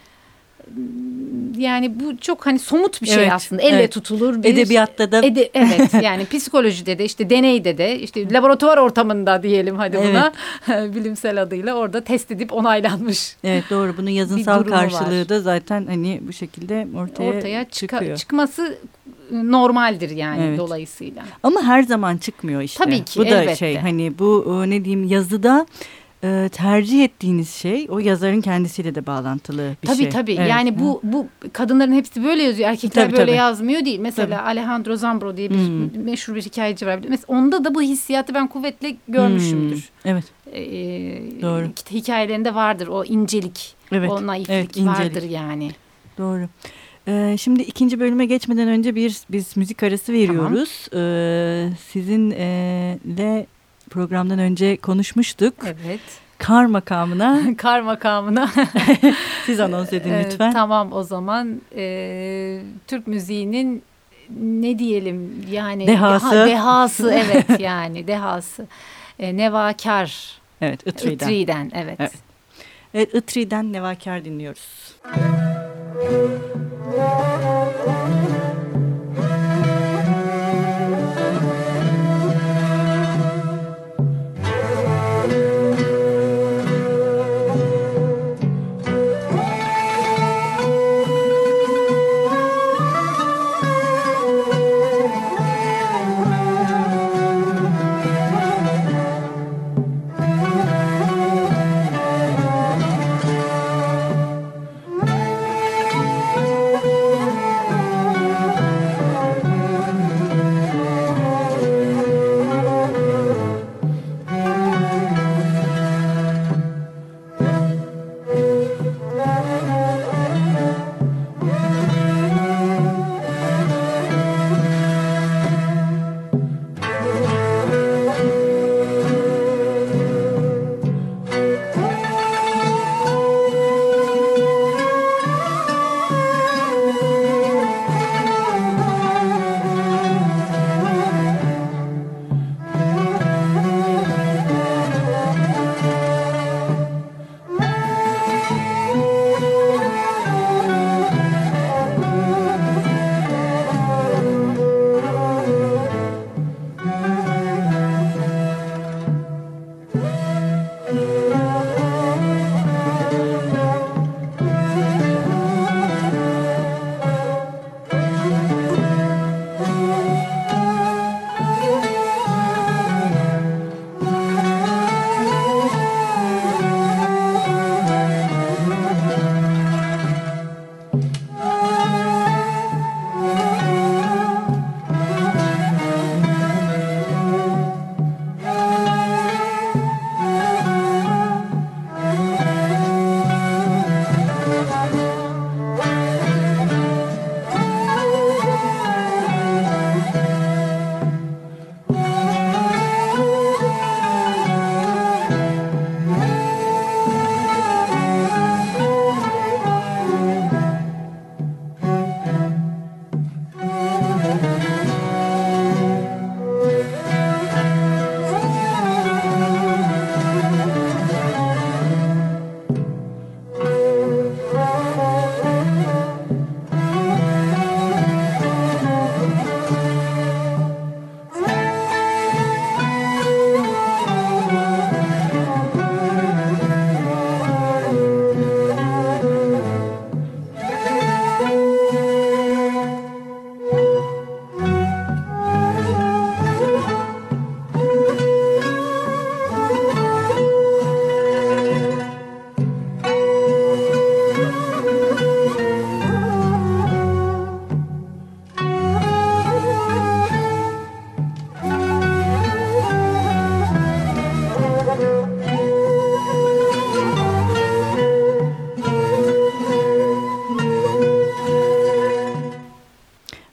Yani 1.57 1.99
bu 1.99 2.17
çok 2.17 2.45
hani 2.45 2.59
somut 2.59 3.01
bir 3.01 3.07
şey 3.07 3.23
evet, 3.23 3.33
aslında. 3.33 3.61
Elle 3.61 3.75
evet. 3.75 3.91
tutulur 3.91 4.43
bir 4.43 4.53
edebiyatta 4.53 5.11
da 5.11 5.25
ede, 5.25 5.49
evet 5.53 5.93
yani 6.03 6.25
psikolojide 6.25 6.99
de 6.99 7.05
işte 7.05 7.29
deneyde 7.29 7.77
de 7.77 7.99
işte 7.99 8.33
laboratuvar 8.33 8.77
ortamında 8.77 9.43
diyelim 9.43 9.75
hadi 9.75 9.97
evet. 9.97 10.09
buna 10.09 10.33
bilimsel 10.95 11.41
adıyla 11.41 11.73
orada 11.73 12.03
test 12.03 12.31
edip 12.31 12.53
onaylanmış. 12.53 13.35
Evet 13.43 13.63
doğru 13.69 13.97
bunun 13.97 14.09
yazınsal 14.09 14.63
karşılığı 14.63 15.21
var. 15.21 15.29
da 15.29 15.41
zaten 15.41 15.85
hani 15.85 16.19
bu 16.27 16.33
şekilde 16.33 16.87
ortaya, 16.97 17.29
ortaya 17.29 17.69
çıkıyor. 17.69 18.01
Çıka, 18.01 18.15
çıkması 18.15 18.77
normaldir 19.31 20.09
yani 20.09 20.43
evet. 20.43 20.59
dolayısıyla. 20.59 21.23
Ama 21.43 21.63
her 21.63 21.83
zaman 21.83 22.17
çıkmıyor 22.17 22.61
işte. 22.61 22.83
Tabii 22.83 23.03
ki 23.05 23.19
bu 23.19 23.25
da 23.25 23.27
elbette. 23.27 23.55
şey 23.55 23.77
hani 23.77 24.19
bu 24.19 24.63
ne 24.67 24.85
diyeyim 24.85 25.07
yazıda 25.07 25.65
e, 26.23 26.49
tercih 26.51 27.03
ettiğiniz 27.03 27.49
şey 27.49 27.87
o 27.89 27.99
yazarın 27.99 28.41
kendisiyle 28.41 28.95
de 28.95 29.05
bağlantılı 29.05 29.75
bir 29.83 29.87
tabii, 29.87 29.97
şey. 29.97 30.09
Tabii 30.09 30.35
tabii. 30.35 30.49
Yani 30.49 30.79
bu 30.79 30.99
bu 31.03 31.27
kadınların 31.53 31.93
hepsi 31.93 32.23
böyle 32.23 32.43
yazıyor. 32.43 32.69
Erkekler 32.69 33.03
tabii, 33.03 33.13
böyle 33.13 33.25
tabii. 33.25 33.37
yazmıyor 33.37 33.85
değil. 33.85 33.99
Mesela 33.99 34.37
tabii. 34.37 34.47
Alejandro 34.47 34.95
Zambro 34.95 35.37
diye 35.37 35.49
bir 35.49 35.55
hmm. 35.55 36.03
meşhur 36.03 36.35
bir 36.35 36.41
hikayeci 36.41 36.87
var. 36.87 36.99
Mesela 37.09 37.25
onda 37.27 37.63
da 37.63 37.75
bu 37.75 37.81
hissiyatı 37.81 38.33
ben 38.33 38.47
kuvvetle 38.47 38.95
görmüşümdür. 39.07 39.75
Hmm. 39.75 40.11
Evet. 40.11 40.23
Ee, 40.53 41.41
Doğru. 41.41 41.65
Hikayelerinde 41.91 42.55
vardır 42.55 42.87
o 42.87 43.03
incelik, 43.03 43.75
evet. 43.91 44.11
o 44.11 44.27
naiflik 44.27 44.49
evet, 44.49 44.77
incelik. 44.77 44.99
vardır 44.99 45.29
yani. 45.29 45.71
Doğru. 46.17 46.47
Ee, 47.07 47.35
şimdi 47.39 47.61
ikinci 47.61 47.99
bölüme 47.99 48.25
geçmeden 48.25 48.67
önce 48.67 48.95
bir 48.95 49.17
biz 49.29 49.57
müzik 49.57 49.83
arası 49.83 50.13
veriyoruz. 50.13 50.87
Tamam. 50.91 51.05
Ee, 51.05 51.69
sizinle 51.91 53.47
programdan 53.89 54.39
önce 54.39 54.77
konuşmuştuk. 54.77 55.53
Evet. 55.63 55.99
Kar 56.37 56.65
makamına. 56.65 57.41
Kar 57.57 57.81
makamına. 57.81 58.49
Siz 59.45 59.59
anons 59.59 59.93
edin 59.93 60.13
lütfen. 60.23 60.53
tamam 60.53 60.93
o 60.93 61.03
zaman 61.03 61.61
e, 61.75 62.61
Türk 62.87 63.07
müziğinin 63.07 63.83
ne 64.39 64.79
diyelim 64.79 65.45
yani 65.51 65.87
dehası. 65.87 66.31
Deha, 66.31 66.47
dehası 66.47 67.11
evet 67.13 67.59
yani 67.59 68.07
dehası. 68.07 68.67
E, 69.19 69.37
Nevakar. 69.37 70.39
Evet 70.61 70.87
Itri'den. 70.87 71.27
Itri'den 71.27 71.71
evet. 71.75 71.95
Evet, 71.99 72.13
evet 72.93 73.13
Itri'den 73.13 73.73
Nevakar 73.73 74.25
dinliyoruz. 74.25 74.95
Müzik 75.05 75.29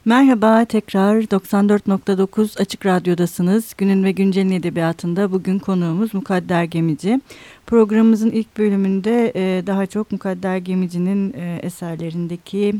Merhaba 0.07 0.65
tekrar 0.65 1.21
94.9 1.21 2.61
Açık 2.61 2.85
Radyo'dasınız. 2.85 3.73
Günün 3.77 4.03
ve 4.03 4.11
Güncel'in 4.11 4.51
edebiyatında 4.51 5.31
bugün 5.31 5.59
konuğumuz 5.59 6.13
Mukadder 6.13 6.63
Gemici. 6.63 7.21
Programımızın 7.65 8.31
ilk 8.31 8.57
bölümünde 8.57 9.31
e, 9.35 9.67
daha 9.67 9.85
çok 9.85 10.11
Mukadder 10.11 10.57
Gemici'nin 10.57 11.33
e, 11.33 11.59
eserlerindeki 11.63 12.75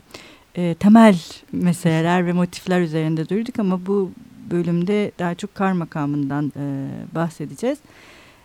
e, 0.56 0.76
temel 0.80 1.20
meseleler 1.52 2.26
ve 2.26 2.34
motifler 2.34 2.82
üzerinde 2.82 3.30
durduk 3.30 3.60
ama 3.60 3.86
bu 3.86 4.12
bölümde 4.52 5.12
daha 5.20 5.36
çok 5.36 5.56
kar 5.56 5.72
makamından 5.72 6.54
e, 6.58 6.88
bahsedeceğiz. 7.16 7.78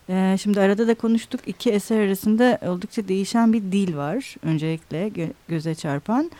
E, 0.08 0.36
şimdi 0.40 0.60
arada 0.60 0.88
da 0.88 0.94
konuştuk 0.94 1.40
iki 1.46 1.70
eser 1.70 2.00
arasında 2.00 2.58
oldukça 2.66 3.08
değişen 3.08 3.52
bir 3.52 3.62
dil 3.62 3.96
var 3.96 4.36
öncelikle 4.42 5.08
gö 5.08 5.26
göze 5.48 5.74
çarpan. 5.74 6.30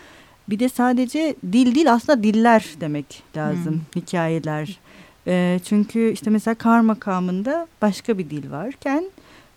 Bir 0.48 0.58
de 0.58 0.68
sadece 0.68 1.34
dil 1.52 1.74
değil 1.74 1.92
aslında 1.92 2.22
diller 2.22 2.66
demek 2.80 3.22
lazım 3.36 3.74
hmm. 3.74 4.02
hikayeler. 4.02 4.78
E, 5.26 5.60
çünkü 5.64 6.10
işte 6.12 6.30
mesela 6.30 6.54
kar 6.54 6.80
makamında 6.80 7.66
başka 7.82 8.18
bir 8.18 8.30
dil 8.30 8.50
varken 8.50 9.04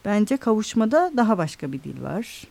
bence 0.05 0.37
kavuşmada 0.37 1.11
daha 1.17 1.37
başka 1.37 1.71
bir 1.71 1.83
dil 1.83 2.03
var. 2.03 2.43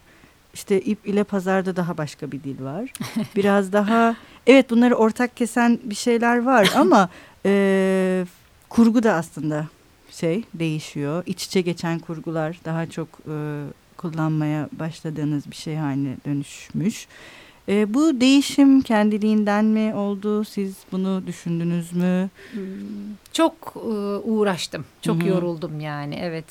İşte 0.55 0.81
ip 0.81 1.07
ile 1.09 1.25
pazarda 1.25 1.76
daha 1.76 1.99
başka 1.99 2.33
bir 2.33 2.43
dil 2.43 2.64
var. 2.64 2.93
Biraz 3.37 3.73
daha 3.73 4.17
evet 4.47 4.71
bunları 4.71 4.95
ortak 4.95 5.37
kesen 5.37 5.79
bir 5.85 5.95
şeyler 5.95 6.43
var 6.43 6.73
ama 6.76 7.09
e, 7.47 8.25
kurgu 8.69 9.03
da 9.03 9.12
aslında 9.12 9.67
şey 10.11 10.45
değişiyor. 10.55 11.23
İç 11.26 11.45
içe 11.45 11.61
geçen 11.61 11.99
kurgular 11.99 12.61
daha 12.64 12.87
çok 12.87 13.09
e, 13.09 13.64
kullanmaya 13.97 14.69
başladığınız 14.73 15.50
bir 15.50 15.57
şey 15.57 15.76
haline 15.76 16.17
dönüşmüş. 16.26 17.07
E, 17.68 17.94
bu 17.94 18.21
değişim 18.21 18.80
kendiliğinden 18.80 19.64
mi 19.64 19.94
oldu? 19.94 20.44
Siz 20.44 20.75
bunu 20.92 21.23
düşündünüz 21.26 21.92
mü? 21.92 22.28
Hmm, 22.52 22.61
çok 23.33 23.54
e, 23.76 23.88
uğraştım. 24.28 24.85
Çok 25.02 25.16
Hı 25.16 25.21
-hı. 25.21 25.28
yoruldum 25.28 25.80
yani. 25.80 26.18
Evet. 26.23 26.44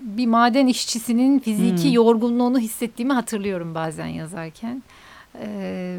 Bir 0.00 0.26
maden 0.26 0.66
işçisinin 0.66 1.38
fiziki 1.38 1.88
Hı 1.88 1.94
yorgunluğunu 1.94 2.58
hissettiğimi 2.58 3.12
hatırlıyorum 3.12 3.74
bazen 3.74 4.06
yazarken. 4.06 4.82
Ee, 5.40 5.98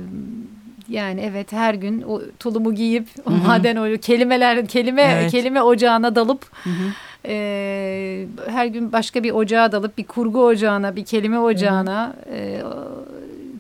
yani 0.89 1.21
evet 1.21 1.51
her 1.51 1.73
gün 1.73 2.01
o 2.01 2.21
tulumu 2.39 2.75
giyip 2.75 3.07
o 3.25 3.31
Hı 3.31 3.35
-hı. 3.35 3.47
maden 3.47 3.75
oyu 3.75 3.99
kelimeler 3.99 4.67
kelime 4.67 5.01
evet. 5.01 5.31
kelime 5.31 5.61
ocağına 5.61 6.15
dalıp 6.15 6.45
Hı 6.63 6.69
-hı. 6.69 6.91
E, 7.25 8.27
her 8.47 8.65
gün 8.65 8.91
başka 8.91 9.23
bir 9.23 9.31
ocağa 9.31 9.71
dalıp 9.71 9.97
bir 9.97 10.03
kurgu 10.03 10.45
ocağına 10.45 10.95
bir 10.95 11.05
kelime 11.05 11.39
ocağına 11.39 12.13
e, 12.31 12.61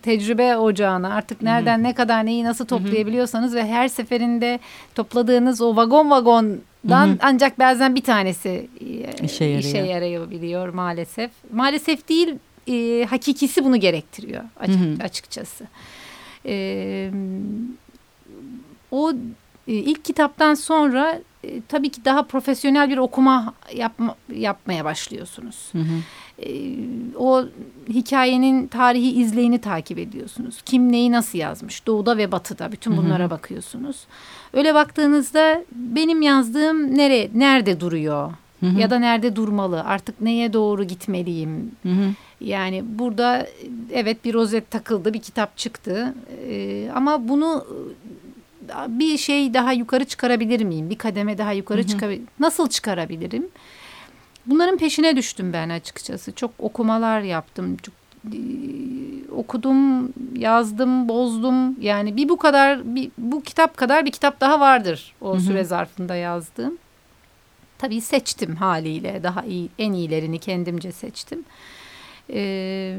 tecrübe 0.07 0.57
ocağına 0.57 1.13
artık 1.13 1.41
nereden 1.41 1.83
ne 1.83 1.93
kadar 1.93 2.25
neyi 2.25 2.43
nasıl 2.43 2.65
toplayabiliyorsanız 2.65 3.55
ve 3.55 3.65
her 3.67 3.87
seferinde 3.87 4.59
topladığınız 4.95 5.61
o 5.61 5.75
vagon 5.75 6.09
vagondan 6.09 7.07
Hı 7.07 7.11
-hı. 7.11 7.17
ancak 7.21 7.59
bazen 7.59 7.95
bir 7.95 8.01
tanesi 8.01 8.69
e, 8.81 9.25
işe, 9.25 9.45
yarıyor. 9.45 9.59
işe 9.59 9.77
yarayabiliyor 9.77 10.69
maalesef. 10.69 11.31
Maalesef 11.53 12.09
değil 12.09 12.35
e, 12.67 13.05
hakikisi 13.05 13.65
bunu 13.65 13.77
gerektiriyor 13.77 14.43
açık, 14.59 15.03
açıkçası. 15.03 15.67
E, 16.45 17.11
o 18.91 19.11
e, 19.67 19.73
ilk 19.73 20.05
kitaptan 20.05 20.53
sonra 20.53 21.19
e, 21.43 21.61
tabii 21.67 21.89
ki 21.89 22.05
daha 22.05 22.23
profesyonel 22.23 22.89
bir 22.89 22.97
okuma 22.97 23.53
yapma, 23.73 24.15
yapmaya 24.35 24.85
başlıyorsunuz. 24.85 25.69
Hı 25.71 25.79
hı. 25.79 26.01
E, 26.45 26.75
o 27.17 27.45
hikayenin 27.89 28.67
tarihi 28.67 29.11
izleyini 29.11 29.61
takip 29.61 29.99
ediyorsunuz. 29.99 30.61
Kim 30.65 30.91
neyi 30.91 31.11
nasıl 31.11 31.37
yazmış? 31.37 31.87
Doğuda 31.87 32.17
ve 32.17 32.31
batıda 32.31 32.71
bütün 32.71 32.97
bunlara 32.97 33.23
hı 33.23 33.27
hı. 33.27 33.29
bakıyorsunuz. 33.29 33.97
Öyle 34.53 34.75
baktığınızda 34.75 35.63
benim 35.71 36.21
yazdığım 36.21 36.97
nere 36.97 37.29
nerede 37.33 37.79
duruyor? 37.79 38.31
Hı 38.59 38.65
hı. 38.65 38.79
Ya 38.79 38.89
da 38.89 38.99
nerede 38.99 39.35
durmalı? 39.35 39.83
Artık 39.83 40.21
neye 40.21 40.53
doğru 40.53 40.83
gitmeliyim? 40.83 41.71
Hı 41.83 41.89
hı. 41.89 42.13
Yani 42.41 42.83
burada 42.85 43.47
evet 43.93 44.25
bir 44.25 44.33
rozet 44.33 44.71
takıldı, 44.71 45.13
bir 45.13 45.21
kitap 45.21 45.57
çıktı. 45.57 46.13
Ee, 46.49 46.89
ama 46.95 47.27
bunu 47.27 47.65
bir 48.87 49.17
şey 49.17 49.53
daha 49.53 49.73
yukarı 49.73 50.05
çıkarabilir 50.05 50.63
miyim? 50.63 50.89
Bir 50.89 50.97
kademe 50.97 51.37
daha 51.37 51.51
yukarı 51.51 51.87
çıkabilir 51.87 52.21
Nasıl 52.39 52.69
çıkarabilirim? 52.69 53.47
Bunların 54.47 54.77
peşine 54.77 55.15
düştüm 55.15 55.53
ben 55.53 55.69
açıkçası. 55.69 56.31
Çok 56.31 56.51
okumalar 56.59 57.21
yaptım. 57.21 57.77
Çok 57.77 57.95
e, 58.33 58.39
okudum, 59.31 60.13
yazdım, 60.35 61.09
bozdum. 61.09 61.81
Yani 61.81 62.17
bir 62.17 62.29
bu 62.29 62.37
kadar 62.37 62.95
bir, 62.95 63.11
bu 63.17 63.41
kitap 63.41 63.77
kadar 63.77 64.05
bir 64.05 64.11
kitap 64.11 64.41
daha 64.41 64.59
vardır 64.59 65.13
o 65.21 65.33
hı 65.33 65.37
hı. 65.37 65.41
süre 65.41 65.63
zarfında 65.63 66.15
yazdığım. 66.15 66.77
Tabii 67.77 68.01
seçtim 68.01 68.55
haliyle. 68.55 69.23
Daha 69.23 69.43
iyi 69.43 69.69
en 69.79 69.93
iyilerini 69.93 70.39
kendimce 70.39 70.91
seçtim 70.91 71.45
e, 72.33 72.97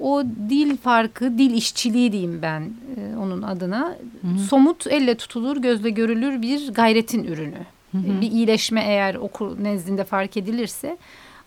o, 0.00 0.24
dil 0.48 0.76
farkı, 0.76 1.38
dil 1.38 1.54
işçiliği 1.54 2.12
diyeyim 2.12 2.38
ben 2.42 2.60
e, 2.96 3.16
onun 3.16 3.42
adına. 3.42 3.96
Hı 4.22 4.28
hı. 4.28 4.38
Somut, 4.38 4.86
elle 4.86 5.14
tutulur, 5.14 5.56
gözle 5.56 5.90
görülür 5.90 6.42
bir 6.42 6.74
gayretin 6.74 7.24
ürünü. 7.24 7.66
Hı 8.04 8.12
hı. 8.12 8.20
Bir 8.20 8.30
iyileşme 8.30 8.84
eğer 8.84 9.14
okur 9.14 9.64
nezdinde 9.64 10.04
fark 10.04 10.36
edilirse 10.36 10.96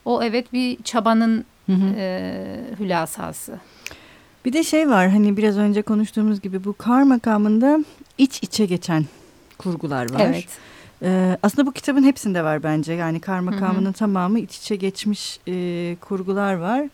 o 0.05 0.23
evet 0.23 0.53
bir 0.53 0.83
çabanın 0.83 1.45
hı 1.65 1.73
hı. 1.73 1.95
E, 1.97 2.45
hülasası. 2.79 3.59
Bir 4.45 4.53
de 4.53 4.63
şey 4.63 4.89
var 4.89 5.09
hani 5.09 5.37
biraz 5.37 5.57
önce 5.57 5.81
konuştuğumuz 5.81 6.41
gibi 6.41 6.63
bu 6.63 6.73
kar 6.73 7.03
makamında 7.03 7.79
iç 8.17 8.43
içe 8.43 8.65
geçen 8.65 9.05
kurgular 9.57 10.13
var. 10.13 10.19
Evet. 10.19 10.47
Ee, 11.03 11.37
aslında 11.43 11.67
bu 11.67 11.71
kitabın 11.71 12.03
hepsinde 12.03 12.43
var 12.43 12.63
bence. 12.63 12.93
Yani 12.93 13.19
kar 13.19 13.39
makamının 13.39 13.91
tamamı 13.91 14.39
iç 14.39 14.57
içe 14.57 14.75
geçmiş 14.75 15.39
e, 15.47 15.95
kurgular 16.01 16.53
var. 16.53 16.87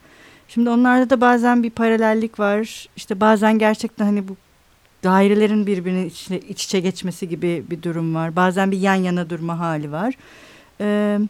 Şimdi 0.48 0.70
onlarda 0.70 1.10
da 1.10 1.20
bazen 1.20 1.62
bir 1.62 1.70
paralellik 1.70 2.40
var. 2.40 2.86
İşte 2.96 3.20
bazen 3.20 3.58
gerçekten 3.58 4.04
hani 4.04 4.28
bu 4.28 4.36
dairelerin 5.06 5.66
birbirine 5.66 6.06
içine, 6.06 6.38
iç 6.38 6.64
içe 6.64 6.80
geçmesi 6.80 7.28
gibi 7.28 7.64
bir 7.70 7.82
durum 7.82 8.14
var. 8.14 8.36
Bazen 8.36 8.70
bir 8.70 8.78
yan 8.78 8.94
yana 8.94 9.30
durma 9.30 9.58
hali 9.58 9.92
var. 9.92 10.14
Evet. 10.80 11.20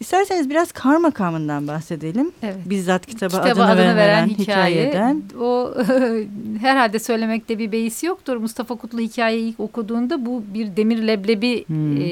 İsterseniz 0.00 0.50
biraz 0.50 0.72
kar 0.72 0.96
makamından 0.96 1.68
bahsedelim. 1.68 2.32
Evet. 2.42 2.56
Bizzat 2.66 3.06
kitaba, 3.06 3.42
kitaba 3.42 3.62
adını, 3.62 3.72
adını 3.72 3.96
veren, 3.96 3.96
veren 3.96 4.28
hikaye, 4.28 4.88
hikayeden. 4.88 5.22
O 5.40 5.74
herhalde 6.60 6.98
söylemekte 6.98 7.58
bir 7.58 7.72
beis 7.72 8.04
yoktur. 8.04 8.36
Mustafa 8.36 8.74
Kutlu 8.74 9.00
hikayeyi 9.00 9.48
ilk 9.48 9.60
okuduğunda 9.60 10.26
bu 10.26 10.44
bir 10.54 10.76
demir 10.76 10.98
leblebi 10.98 11.64
hmm. 11.66 11.96
e, 11.96 12.06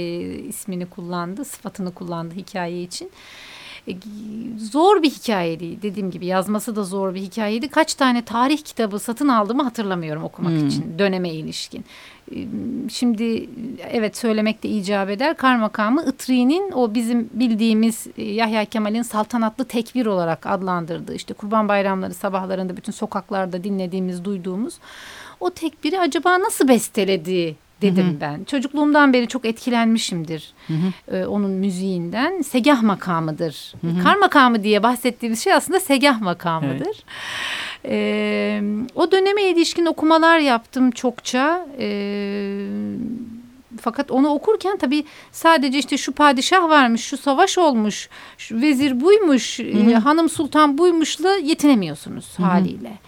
ismini 0.49 0.87
kullandı, 0.87 1.45
sıfatını 1.45 1.95
kullandı 1.95 2.35
hikaye 2.35 2.83
için. 2.83 3.11
E, 3.89 3.93
zor 4.59 5.03
bir 5.03 5.11
hikayeydi. 5.11 5.83
Dediğim 5.83 6.11
gibi 6.11 6.27
yazması 6.27 6.77
da 6.77 6.85
zor 6.85 7.15
bir 7.15 7.21
hikayeydi. 7.21 7.69
Kaç 7.69 7.95
tane 7.95 8.25
tarih 8.25 8.59
kitabı 8.59 8.99
satın 8.99 9.29
aldığımı 9.29 9.63
hatırlamıyorum 9.63 10.25
okumak 10.25 10.53
hmm. 10.53 10.69
için 10.69 10.99
döneme 10.99 11.31
ilişkin. 11.31 11.85
E, 12.33 12.37
şimdi 12.91 13.49
evet 13.91 14.17
söylemek 14.17 14.63
de 14.63 14.69
icap 14.69 15.11
eder. 15.11 15.37
Kar 15.37 15.57
makamı 15.57 16.05
Itri'nin 16.09 16.73
o 16.73 16.95
bizim 16.95 17.31
bildiğimiz 17.33 18.07
e, 18.19 18.23
Yahya 18.25 18.65
Kemal'in 18.65 19.03
saltanatlı 19.03 19.65
tekbir 19.65 20.07
olarak 20.07 20.47
adlandırdığı 20.47 21.15
işte 21.15 21.35
kurban 21.35 21.69
bayramları 21.69 22.15
sabahlarında 22.15 22.77
bütün 22.77 22.93
sokaklarda 22.93 23.65
dinlediğimiz, 23.65 24.25
duyduğumuz 24.25 24.75
o 25.41 25.51
tekbiri 25.51 26.01
acaba 26.01 26.41
nasıl 26.41 26.69
besteledi 26.69 27.57
dedim 27.83 28.07
hı 28.07 28.11
hı. 28.11 28.21
ben. 28.21 28.45
Çocukluğumdan 28.45 29.13
beri 29.13 29.29
çok 29.29 29.45
etkilenmişimdir 29.45 30.53
hı 30.67 30.75
hı. 30.75 31.17
E, 31.17 31.27
onun 31.27 31.51
müziğinden. 31.51 32.43
Segah 32.43 32.83
makamıdır. 32.83 33.75
Hı 33.81 33.87
hı. 33.87 34.03
Kar 34.03 34.17
makamı 34.17 34.63
diye 34.63 34.83
bahsettiğimiz 34.83 35.45
şey 35.45 35.53
aslında 35.53 35.81
segah 35.81 36.21
makamıdır. 36.21 36.87
Evet. 36.87 37.05
E, 37.89 38.63
o 38.95 39.13
döneme 39.13 39.43
ilişkin 39.43 39.87
okumalar 39.87 40.39
yaptım 40.39 40.91
çokça. 40.91 41.67
E, 41.79 41.89
fakat 43.81 44.11
onu 44.11 44.29
okurken 44.29 44.77
tabii 44.77 45.05
sadece 45.33 45.79
işte 45.79 45.97
şu 45.97 46.13
padişah 46.13 46.69
varmış, 46.69 47.05
şu 47.05 47.17
savaş 47.17 47.59
olmuş, 47.59 48.09
şu 48.39 48.61
vezir 48.61 49.01
buymuş, 49.01 49.59
hı 49.59 49.63
hı. 49.63 49.91
E, 49.91 49.95
hanım 49.95 50.29
sultan 50.29 50.79
buymuşla 50.79 51.37
yetinemiyorsunuz 51.37 52.39
hı 52.39 52.43
hı. 52.43 52.47
haliyle. 52.47 52.99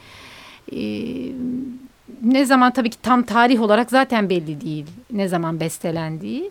E, 0.73 0.79
ne 2.23 2.45
zaman 2.45 2.73
tabii 2.73 2.91
ki 2.91 3.03
tam 3.03 3.23
tarih 3.23 3.61
olarak 3.61 3.91
zaten 3.91 4.31
belli 4.31 4.61
değil 4.61 4.87
ne 5.13 5.29
zaman 5.29 5.61
bestelendiği. 5.61 6.51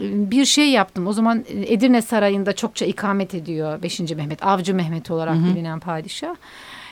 Bir 0.00 0.44
şey 0.44 0.70
yaptım. 0.70 1.06
O 1.06 1.12
zaman 1.12 1.44
Edirne 1.48 2.02
Sarayı'nda 2.02 2.52
çokça 2.52 2.86
ikamet 2.86 3.34
ediyor 3.34 3.82
5. 3.82 4.00
Mehmet. 4.00 4.46
Avcı 4.46 4.74
Mehmet 4.74 5.10
olarak 5.10 5.36
hı 5.36 5.40
hı. 5.40 5.54
bilinen 5.54 5.80
padişah. 5.80 6.34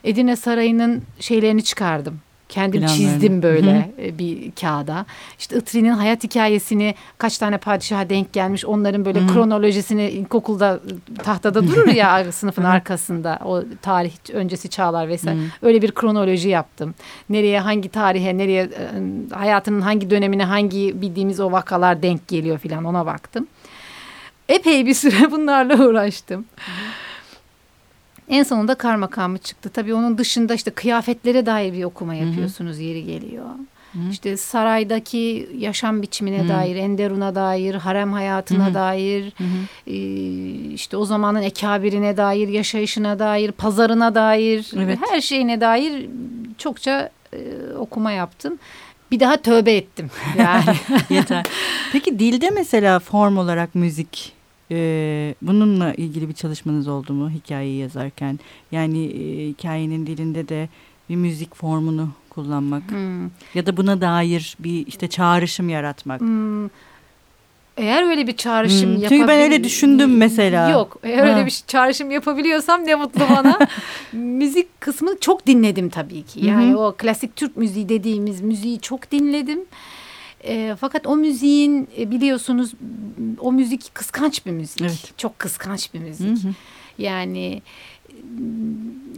Edirne 0.04 0.36
Sarayı'nın 0.36 1.02
şeylerini 1.20 1.64
çıkardım. 1.64 2.20
Kendim 2.50 2.86
çizdim 2.86 3.42
böyle 3.42 3.92
Hı. 3.96 4.18
bir 4.18 4.50
kağıda. 4.60 5.06
İşte 5.38 5.56
Itri'nin 5.56 5.90
hayat 5.90 6.24
hikayesini 6.24 6.94
kaç 7.18 7.38
tane 7.38 7.58
padişaha 7.58 8.10
denk 8.10 8.32
gelmiş 8.32 8.64
onların 8.64 9.04
böyle 9.04 9.20
Hı. 9.20 9.26
kronolojisini 9.26 10.10
ilkokulda 10.10 10.80
tahtada 11.22 11.66
durur 11.66 11.88
ya 11.88 12.32
sınıfın 12.32 12.64
arkasında 12.64 13.38
o 13.44 13.62
tarih 13.82 14.12
öncesi 14.32 14.68
çağlar 14.68 15.08
vesaire. 15.08 15.38
Hı. 15.38 15.42
Öyle 15.62 15.82
bir 15.82 15.92
kronoloji 15.92 16.48
yaptım. 16.48 16.94
Nereye 17.30 17.60
hangi 17.60 17.88
tarihe 17.88 18.38
nereye 18.38 18.70
hayatının 19.32 19.80
hangi 19.80 20.10
dönemine 20.10 20.44
hangi 20.44 21.02
bildiğimiz 21.02 21.40
o 21.40 21.52
vakalar 21.52 22.02
denk 22.02 22.28
geliyor 22.28 22.58
filan 22.58 22.84
ona 22.84 23.06
baktım. 23.06 23.46
Epey 24.48 24.86
bir 24.86 24.94
süre 24.94 25.30
bunlarla 25.30 25.86
uğraştım. 25.86 26.44
Hı. 26.56 26.70
En 28.30 28.42
sonunda 28.42 28.74
kar 28.74 28.96
makamı 28.96 29.38
çıktı. 29.38 29.70
Tabii 29.70 29.94
onun 29.94 30.18
dışında 30.18 30.54
işte 30.54 30.70
kıyafetlere 30.70 31.46
dair 31.46 31.72
bir 31.72 31.84
okuma 31.84 32.14
yapıyorsunuz 32.14 32.76
Hı 32.76 32.80
-hı. 32.80 32.84
yeri 32.84 33.04
geliyor. 33.04 33.44
Hı 33.92 33.98
-hı. 33.98 34.10
İşte 34.10 34.36
saraydaki 34.36 35.48
yaşam 35.58 36.02
biçimine 36.02 36.38
Hı 36.38 36.42
-hı. 36.42 36.48
dair, 36.48 36.76
Enderun'a 36.76 37.34
dair, 37.34 37.74
harem 37.74 38.12
hayatına 38.12 38.66
Hı 38.66 38.70
-hı. 38.70 38.74
dair, 38.74 39.32
Hı 39.38 39.44
-hı. 39.44 39.90
E, 39.90 39.96
işte 40.74 40.96
o 40.96 41.04
zamanın 41.04 41.42
ekabirine 41.42 42.16
dair, 42.16 42.48
yaşayışına 42.48 43.18
dair, 43.18 43.52
pazarına 43.52 44.14
dair, 44.14 44.70
evet. 44.76 44.98
her 45.10 45.20
şeyine 45.20 45.60
dair 45.60 46.08
çokça 46.58 47.10
e, 47.32 47.38
okuma 47.78 48.12
yaptım. 48.12 48.58
Bir 49.10 49.20
daha 49.20 49.36
tövbe 49.36 49.72
ettim 49.76 50.10
yani. 50.38 50.76
Yeter. 51.10 51.46
Peki 51.92 52.18
dilde 52.18 52.50
mesela 52.50 52.98
form 52.98 53.36
olarak 53.36 53.74
müzik 53.74 54.39
ee, 54.70 55.35
bununla 55.42 55.94
ilgili 55.94 56.28
bir 56.28 56.35
çalışmanız 56.35 56.88
oldu 56.88 57.12
mu 57.12 57.30
hikayeyi 57.30 57.78
yazarken? 57.78 58.38
Yani 58.72 59.04
e, 59.06 59.48
hikayenin 59.48 60.06
dilinde 60.06 60.48
de 60.48 60.68
bir 61.09 61.16
müzik 61.16 61.56
formunu 61.56 62.09
kullanmak 62.30 62.90
hmm. 62.90 63.24
ya 63.54 63.66
da 63.66 63.76
buna 63.76 64.00
dair 64.00 64.56
bir 64.59 64.87
işte 64.87 65.09
çağrışım 65.09 65.68
yaratmak. 65.68 66.20
Hmm. 66.20 66.68
Eğer 67.76 68.11
öyle 68.11 68.26
bir 68.26 68.37
çağrışım 68.37 68.94
hmm. 68.94 69.09
Çünkü 69.09 69.28
ben 69.28 69.40
öyle 69.40 69.64
düşündüm 69.64 70.16
mesela. 70.16 70.70
Yok 70.70 70.98
eğer 71.02 71.26
ha. 71.26 71.35
öyle 71.35 71.46
bir 71.46 71.62
çağrışım 71.66 72.11
yapabiliyorsam 72.11 72.87
ne 72.87 72.94
mutlu 72.94 73.20
bana. 73.30 73.59
Müzik 74.12 74.80
kısmını 74.80 75.20
çok 75.20 75.46
dinledim 75.46 75.88
tabii 75.88 76.22
ki. 76.22 76.46
Yani 76.46 76.72
Hı 76.72 76.74
-hı. 76.74 76.88
o 76.88 76.94
klasik 76.98 77.37
Türk 77.37 77.56
müziği 77.56 77.88
dediğimiz 77.88 78.40
müziği 78.40 78.80
çok 78.80 79.11
dinledim. 79.11 79.61
E, 80.44 80.76
fakat 80.81 81.07
o 81.07 81.16
müziğin 81.16 81.88
e, 81.98 82.11
biliyorsunuz 82.11 82.72
o 83.40 83.53
müzik 83.53 83.94
kıskanç 83.94 84.46
bir 84.46 84.50
müzik. 84.50 84.81
Evet. 84.81 85.12
Çok 85.16 85.38
kıskanç 85.38 85.94
bir 85.94 85.98
müzik. 85.98 86.44
Hı 86.44 86.48
hı. 86.48 86.53
Yani 86.98 87.62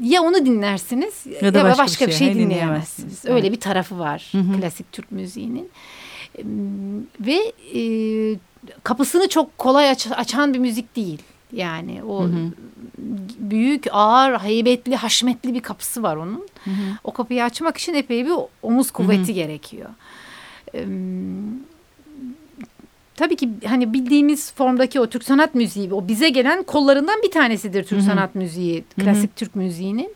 ya 0.00 0.22
onu 0.22 0.46
dinlersiniz 0.46 1.26
ya, 1.42 1.54
da 1.54 1.58
ya 1.58 1.64
başka, 1.64 1.82
başka 1.82 2.06
bir 2.06 2.12
şey, 2.12 2.28
bir 2.28 2.34
şey 2.34 2.42
dinleyemezsiniz. 2.42 3.24
Öyle 3.24 3.40
evet. 3.40 3.52
bir 3.52 3.60
tarafı 3.60 3.98
var 3.98 4.28
hı 4.32 4.38
hı. 4.38 4.60
klasik 4.60 4.92
Türk 4.92 5.12
müziğinin. 5.12 5.70
Ve 7.20 7.52
e, 7.74 7.82
kapısını 8.82 9.28
çok 9.28 9.58
kolay 9.58 9.90
aç, 9.90 10.06
açan 10.16 10.54
bir 10.54 10.58
müzik 10.58 10.96
değil. 10.96 11.22
Yani 11.52 12.02
o 12.04 12.24
hı 12.24 12.26
hı. 12.26 12.50
büyük, 13.38 13.86
ağır, 13.92 14.38
heybetli, 14.38 14.96
haşmetli 14.96 15.54
bir 15.54 15.60
kapısı 15.60 16.02
var 16.02 16.16
onun. 16.16 16.46
Hı 16.64 16.70
hı. 16.70 16.96
O 17.04 17.12
kapıyı 17.12 17.44
açmak 17.44 17.76
için 17.76 17.94
epey 17.94 18.26
bir 18.26 18.32
omuz 18.62 18.90
kuvveti 18.90 19.22
hı 19.22 19.26
hı. 19.26 19.32
gerekiyor 19.32 19.90
tabii 23.16 23.36
ki 23.36 23.48
hani 23.66 23.92
bildiğimiz 23.92 24.52
formdaki 24.52 25.00
o 25.00 25.06
Türk 25.06 25.24
sanat 25.24 25.54
müziği 25.54 25.94
o 25.94 26.08
bize 26.08 26.28
gelen 26.28 26.62
kollarından 26.62 27.22
bir 27.22 27.30
tanesidir 27.30 27.84
Türk 27.84 28.00
Hı 28.00 28.04
-hı. 28.04 28.06
sanat 28.06 28.34
müziği, 28.34 28.84
klasik 28.96 29.30
Hı 29.30 29.34
-hı. 29.34 29.36
Türk 29.36 29.56
müziğinin. 29.56 30.14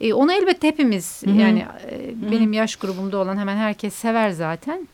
E, 0.00 0.14
onu 0.14 0.32
elbette 0.32 0.68
hepimiz 0.68 1.22
Hı 1.22 1.30
-hı. 1.30 1.40
yani 1.40 1.64
e, 1.90 2.30
benim 2.32 2.52
yaş 2.52 2.76
grubumda 2.76 3.18
olan 3.18 3.36
hemen 3.36 3.56
herkes 3.56 3.94
sever 3.94 4.30
zaten. 4.30 4.88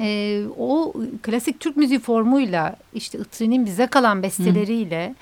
E, 0.00 0.40
o 0.58 0.92
klasik 1.22 1.60
Türk 1.60 1.76
müziği 1.76 2.00
formuyla 2.00 2.76
işte 2.94 3.18
Itri'nin 3.18 3.66
bize 3.66 3.86
kalan 3.86 4.22
besteleriyle 4.22 5.14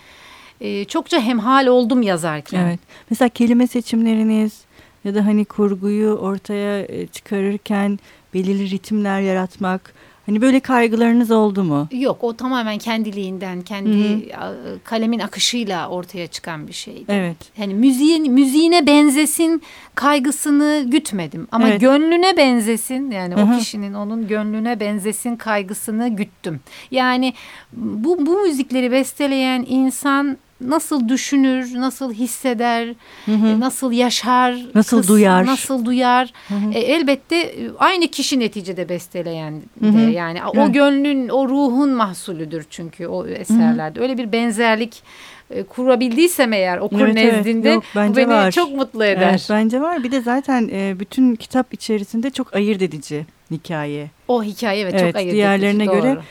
Hı 0.59 0.65
-hı. 0.65 0.81
e, 0.81 0.85
çokça 0.85 1.21
hemhal 1.21 1.67
oldum 1.67 2.03
yazarken. 2.03 2.65
Evet. 2.67 2.81
Mesela 3.11 3.29
kelime 3.29 3.67
seçimleriniz 3.67 4.61
ya 5.05 5.15
da 5.15 5.27
hani 5.27 5.45
kurguyu 5.45 6.11
ortaya 6.11 6.83
e, 6.83 7.07
çıkarırken 7.07 7.99
belirli 8.35 8.71
ritimler 8.71 9.21
yaratmak 9.21 9.95
hani 10.27 10.43
böyle 10.43 10.61
kaygılarınız 10.61 11.31
oldu 11.31 11.65
mu? 11.65 11.89
Yok 11.93 12.25
o 12.25 12.37
tamamen 12.37 12.79
kendiliğinden 12.79 13.63
kendi 13.63 14.31
Hı-hı. 14.31 14.79
kalemin 14.85 15.19
akışıyla 15.19 15.89
ortaya 15.89 16.27
çıkan 16.27 16.69
bir 16.69 16.73
şeydi. 16.73 17.05
Evet. 17.09 17.37
Hani 17.57 17.75
müziğin 17.75 18.33
müziğine 18.33 18.87
benzesin 18.87 19.63
kaygısını 19.95 20.85
gütmedim 20.87 21.49
ama 21.53 21.69
evet. 21.69 21.81
gönlüne 21.81 22.37
benzesin 22.37 23.11
yani 23.11 23.35
Hı-hı. 23.35 23.55
o 23.55 23.59
kişinin 23.59 23.95
onun 23.95 24.29
gönlüne 24.29 24.81
benzesin 24.81 25.37
kaygısını 25.37 26.09
güttüm. 26.09 26.61
Yani 26.91 27.35
bu 27.73 28.27
bu 28.27 28.41
müzikleri 28.41 28.93
besteleyen 28.93 29.67
insan 29.69 30.39
nasıl 30.61 31.09
düşünür, 31.09 31.75
nasıl 31.75 32.13
hisseder, 32.13 32.89
hı 33.27 33.33
hı. 33.33 33.47
E, 33.47 33.61
nasıl 33.61 33.93
yaşar, 33.93 34.67
nasıl 34.75 34.97
kız, 34.97 35.09
duyar, 35.09 35.47
nasıl 35.47 35.85
duyar. 35.85 36.33
Hı 36.49 36.55
hı. 36.55 36.73
E, 36.73 36.79
elbette 36.79 37.37
e, 37.37 37.71
aynı 37.79 38.09
kişi 38.09 38.39
neticede 38.41 38.89
besteleyen 38.89 39.61
de 39.61 39.87
hı 39.87 39.91
hı. 39.91 40.11
yani 40.11 40.39
evet. 40.55 40.69
o 40.69 40.73
gönlün, 40.73 41.29
o 41.29 41.49
ruhun 41.49 41.91
mahsulüdür 41.91 42.67
çünkü 42.71 43.07
o 43.07 43.27
eserlerde. 43.27 43.99
Hı 43.99 44.03
hı. 44.03 44.05
Öyle 44.05 44.19
bir 44.19 44.33
benzerlik 44.33 45.03
e, 45.51 45.63
kurabildiysem 45.63 46.53
eğer 46.53 46.79
okur 46.79 47.01
evet, 47.01 47.15
nezdinde 47.15 47.69
evet, 47.69 47.75
yok, 47.75 47.85
bence 47.97 48.13
bu 48.13 48.17
beni 48.17 48.29
var. 48.29 48.51
çok 48.51 48.75
mutlu 48.75 49.05
eder. 49.05 49.31
Evet, 49.31 49.47
bence 49.51 49.81
var. 49.81 50.05
Bir 50.05 50.13
de 50.13 50.21
zaten 50.21 50.71
e, 50.73 51.01
bütün 51.01 51.37
kitap 51.37 51.75
içerisinde 51.75 52.31
çok 52.31 52.55
ayırt 52.55 52.83
edici 52.83 53.27
hikaye. 53.51 54.11
O 54.29 54.43
hikaye 54.43 54.83
evet, 54.83 54.95
evet 54.95 55.07
çok 55.07 55.17
ayırt 55.17 55.33
diğerlerine 55.33 55.83
edici. 55.83 55.91
Diğerlerine 55.91 56.15
göre 56.15 56.23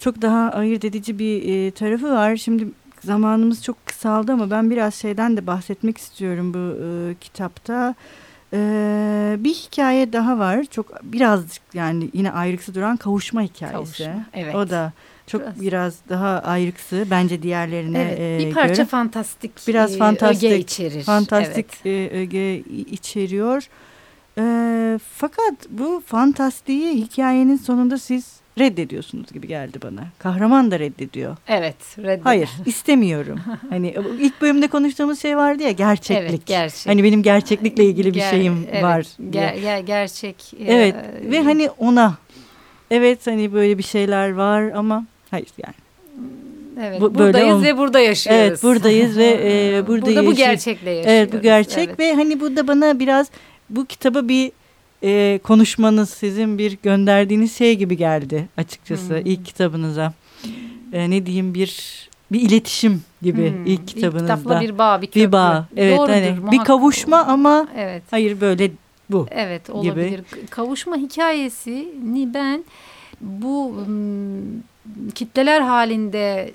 çok 0.00 0.22
daha 0.22 0.50
ayırt 0.50 0.84
edici 0.84 1.18
bir 1.18 1.66
e, 1.66 1.70
tarafı 1.70 2.10
var. 2.10 2.36
Şimdi 2.36 2.66
zamanımız 3.04 3.64
çok 3.64 3.86
kısaldı 3.86 4.32
ama 4.32 4.50
ben 4.50 4.70
biraz 4.70 4.94
şeyden 4.94 5.36
de 5.36 5.46
bahsetmek 5.46 5.98
istiyorum 5.98 6.54
bu 6.54 6.84
e, 6.84 7.14
kitapta. 7.14 7.94
E, 8.52 9.36
bir 9.38 9.54
hikaye 9.54 10.12
daha 10.12 10.38
var. 10.38 10.64
Çok 10.64 11.02
birazcık 11.02 11.62
yani 11.74 12.10
yine 12.12 12.32
ayrıksı 12.32 12.74
duran 12.74 12.96
kavuşma 12.96 13.42
hikayesi. 13.42 13.74
Kavuşma, 13.74 14.24
evet. 14.32 14.54
O 14.54 14.70
da 14.70 14.92
çok 15.26 15.42
biraz, 15.42 15.60
biraz 15.60 15.94
daha 16.08 16.28
ayrıksı 16.38 17.06
bence 17.10 17.42
diğerlerine 17.42 18.02
evet, 18.02 18.42
e, 18.42 18.46
bir 18.46 18.54
parça 18.54 18.74
göre. 18.74 18.84
fantastik 18.84 19.52
biraz 19.68 19.94
e, 19.94 19.98
fantastik 19.98 20.50
öge 20.50 20.58
içerir. 20.58 21.02
Fantastik 21.02 21.66
evet. 21.84 22.12
e, 22.12 22.18
öge 22.18 22.58
içeriyor. 22.90 23.68
E, 24.38 24.98
fakat 25.14 25.54
bu 25.70 26.02
fantastiği 26.06 26.94
hikayenin 26.94 27.56
sonunda 27.56 27.98
siz 27.98 28.40
reddediyorsunuz 28.58 29.32
gibi 29.32 29.48
geldi 29.48 29.78
bana. 29.82 30.00
Kahraman 30.18 30.70
da 30.70 30.78
reddediyor. 30.78 31.36
Evet, 31.48 31.76
reddediyor. 31.98 32.24
Hayır, 32.24 32.50
istemiyorum. 32.66 33.40
hani 33.70 33.94
ilk 34.20 34.40
bölümde 34.40 34.68
konuştuğumuz 34.68 35.22
şey 35.22 35.36
vardı 35.36 35.62
ya 35.62 35.70
gerçeklik. 35.70 36.30
Evet, 36.30 36.46
gerçek. 36.46 36.86
Hani 36.86 37.04
benim 37.04 37.22
gerçeklikle 37.22 37.84
ilgili 37.84 38.08
bir 38.08 38.20
Ger 38.20 38.30
şeyim 38.30 38.66
evet, 38.72 38.82
var. 38.82 39.06
Ger 39.30 39.54
ger 39.54 39.78
gerçek. 39.78 40.52
Evet 40.66 40.94
e 41.26 41.30
ve 41.30 41.42
hani 41.42 41.70
ona 41.70 42.14
evet 42.90 43.26
hani 43.26 43.52
böyle 43.52 43.78
bir 43.78 43.82
şeyler 43.82 44.32
var 44.32 44.62
ama 44.62 45.06
hayır 45.30 45.48
yani. 45.64 45.74
Evet, 46.82 47.00
bu, 47.00 47.14
buradayız 47.14 47.62
ve 47.62 47.78
burada 47.78 48.00
yaşıyoruz. 48.00 48.42
Evet, 48.42 48.62
buradayız 48.62 49.16
ve 49.16 49.26
e, 49.26 49.82
burada, 49.86 50.06
burada 50.06 50.26
bu 50.26 50.34
gerçekle 50.34 50.90
yaşıyoruz. 50.90 51.18
Evet, 51.18 51.32
bu 51.32 51.42
gerçek 51.42 51.88
evet. 51.88 51.98
ve 51.98 52.14
hani 52.14 52.40
bu 52.40 52.56
da 52.56 52.68
bana 52.68 52.98
biraz 52.98 53.30
bu 53.70 53.86
kitaba 53.86 54.28
bir 54.28 54.52
e, 55.02 55.40
konuşmanız 55.42 56.10
sizin 56.10 56.58
bir 56.58 56.78
gönderdiğiniz 56.82 57.56
şey 57.56 57.76
gibi 57.76 57.96
geldi 57.96 58.48
açıkçası 58.56 59.08
hmm. 59.08 59.22
ilk 59.24 59.44
kitabınıza. 59.44 60.12
E, 60.92 61.10
ne 61.10 61.26
diyeyim 61.26 61.54
bir 61.54 62.00
bir 62.32 62.40
iletişim 62.40 63.02
gibi 63.22 63.52
hmm. 63.52 63.66
ilk 63.66 63.88
kitabınızda. 63.88 64.34
İlk 64.34 64.42
kitapla 64.42 64.60
bir 64.60 64.78
bağ, 64.78 65.02
bir 65.02 65.06
köprü. 65.06 65.20
Bir 65.20 65.32
bağ. 65.32 65.66
Evet, 65.76 65.98
Doğrudur, 65.98 66.12
hani 66.12 66.52
bir 66.52 66.58
kavuşma 66.58 67.18
ama 67.18 67.68
evet. 67.76 68.02
hayır 68.10 68.40
böyle 68.40 68.70
bu. 69.10 69.26
Evet, 69.30 69.70
olabilir. 69.70 70.08
Gibi. 70.08 70.46
Kavuşma 70.50 70.96
hikayesini 70.96 72.34
ben 72.34 72.64
bu 73.20 73.74
kitleler 75.14 75.60
halinde 75.60 76.52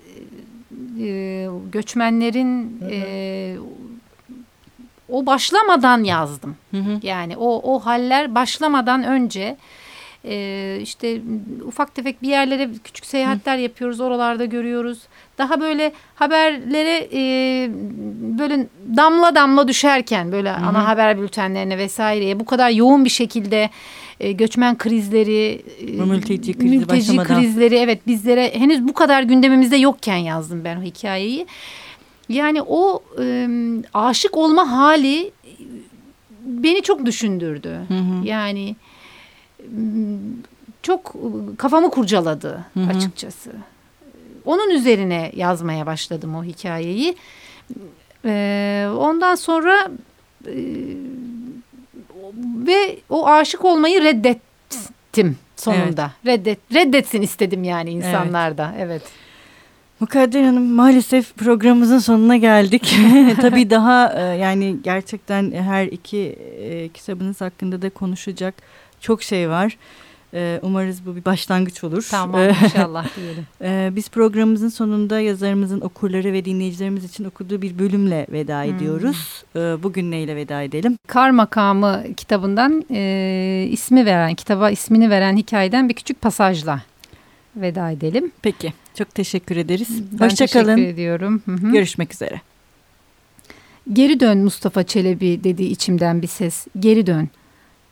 e, 1.01 1.47
göçmenlerin 1.71 2.81
e, 2.91 3.58
o 5.10 5.26
başlamadan 5.26 6.04
yazdım. 6.04 6.56
Hı 6.72 6.78
hı. 6.78 7.00
Yani 7.04 7.38
o 7.38 7.74
o 7.74 7.80
haller 7.80 8.36
başlamadan 8.36 9.04
önce 9.04 9.58
e, 10.28 10.78
işte 10.82 11.22
ufak 11.65 11.96
tefek 11.96 12.22
bir 12.22 12.28
yerlere 12.28 12.70
küçük 12.84 13.06
seyahatler 13.06 13.58
hı. 13.58 13.62
yapıyoruz. 13.62 14.00
Oralarda 14.00 14.46
görüyoruz. 14.46 15.00
Daha 15.38 15.62
böyle 15.62 15.91
haberlere 16.15 17.10
e, 17.13 17.22
böyle 18.39 18.68
damla 18.98 19.36
damla 19.36 19.68
düşerken 19.68 20.32
böyle 20.32 20.52
hı 20.52 20.65
ana 20.65 20.88
haber 20.88 21.22
bültenlerine 21.22 21.78
vesaireye 21.78 22.39
bu 22.39 22.46
kadar 22.46 22.70
yoğun 22.70 23.06
bir 23.06 23.10
şekilde 23.10 23.70
e, 24.20 24.32
göçmen 24.32 24.78
krizleri, 24.78 25.63
e, 25.80 26.06
mülteci, 26.06 26.54
krizi 26.54 26.78
mülteci 26.78 27.18
krizleri 27.18 27.76
evet 27.76 28.08
bizlere 28.08 28.56
henüz 28.56 28.88
bu 28.88 28.94
kadar 28.94 29.24
gündemimizde 29.24 29.78
yokken 29.78 30.18
yazdım 30.18 30.63
ben 30.63 30.78
o 30.78 30.82
hikayeyi. 30.82 31.46
Yani 32.29 32.61
o 32.61 33.03
e, 33.21 33.47
aşık 33.93 34.38
olma 34.38 34.71
hali 34.71 35.31
beni 36.45 36.81
çok 36.81 37.05
düşündürdü. 37.05 37.79
Hı 37.88 37.93
hı. 37.93 38.25
Yani 38.25 38.75
çok 40.81 41.15
kafamı 41.57 41.89
kurcaladı 41.89 42.65
hı 42.73 42.79
hı. 42.79 42.89
açıkçası. 42.89 43.51
Onun 44.45 44.69
üzerine 44.69 45.31
yazmaya 45.35 45.85
başladım 45.85 46.35
o 46.35 46.43
hikayeyi. 46.43 47.15
Ee, 48.25 48.88
ondan 48.97 49.35
sonra 49.35 49.88
e, 50.47 50.55
ve 52.67 52.97
o 53.09 53.27
aşık 53.27 53.65
olmayı 53.65 54.03
reddettim 54.03 55.38
sonunda. 55.55 56.11
Evet. 56.25 56.38
Reddet 56.39 56.59
reddetsin 56.73 57.21
istedim 57.21 57.63
yani 57.63 57.89
insanlar 57.89 58.57
da. 58.57 58.73
Evet. 58.77 58.85
evet. 58.85 59.24
Mukadder 59.99 60.43
Hanım 60.43 60.73
maalesef 60.73 61.36
programımızın 61.36 61.99
sonuna 61.99 62.38
geldik. 62.38 62.95
Tabii 63.41 63.69
daha 63.69 64.13
e, 64.13 64.21
yani 64.21 64.77
gerçekten 64.84 65.51
her 65.51 65.86
iki 65.86 66.17
e, 66.60 66.89
kitabınız 66.89 67.41
hakkında 67.41 67.81
da 67.81 67.89
konuşacak 67.89 68.55
çok 68.99 69.23
şey 69.23 69.49
var. 69.49 69.77
E, 70.34 70.60
umarız 70.63 71.05
bu 71.05 71.15
bir 71.15 71.25
başlangıç 71.25 71.84
olur. 71.84 72.08
Tamam 72.12 72.41
inşallah 72.63 73.08
diyelim. 73.15 73.95
Biz 73.95 74.10
programımızın 74.10 74.69
sonunda 74.69 75.19
yazarımızın 75.19 75.81
okurları 75.81 76.34
ve 76.34 76.45
dinleyicilerimiz 76.45 77.03
için 77.03 77.25
okuduğu 77.25 77.62
bir 77.62 77.79
bölümle 77.79 78.27
veda 78.31 78.63
hmm. 78.63 78.75
ediyoruz. 78.75 79.43
Bugün 79.55 80.12
neyle 80.12 80.36
veda 80.36 80.62
edelim? 80.62 80.97
Kar 81.08 81.29
Makamı 81.29 82.03
kitabından 82.17 82.81
ismi 83.71 84.05
veren, 84.05 84.36
kitaba 84.36 84.69
ismini 84.69 85.10
veren 85.10 85.38
hikayeden 85.38 85.89
bir 85.89 85.93
küçük 85.93 86.21
pasajla 86.21 86.81
veda 87.56 87.91
edelim. 87.91 88.32
Peki. 88.41 88.74
Çok 88.96 89.15
teşekkür 89.15 89.58
ederiz. 89.58 89.89
Ben 90.12 90.26
Hoşçakalın. 90.26 90.76
teşekkür 90.76 90.94
ediyorum. 90.94 91.41
Hı 91.46 91.52
hı. 91.52 91.72
Görüşmek 91.72 92.13
üzere. 92.13 92.41
Geri 93.94 94.20
dön 94.20 94.38
Mustafa 94.38 94.84
Çelebi 94.84 95.44
dedi 95.44 95.63
içimden 95.63 96.22
bir 96.22 96.28
ses. 96.28 96.68
Geri 96.80 97.08
dön. 97.08 97.30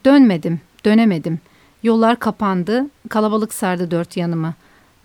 Dönmedim, 0.06 0.62
dönemedim. 0.86 1.40
Yollar 1.84 2.20
kapandı, 2.20 2.86
kalabalık 3.10 3.54
sardı 3.54 3.92
dört 3.92 4.18
yanımı. 4.18 4.54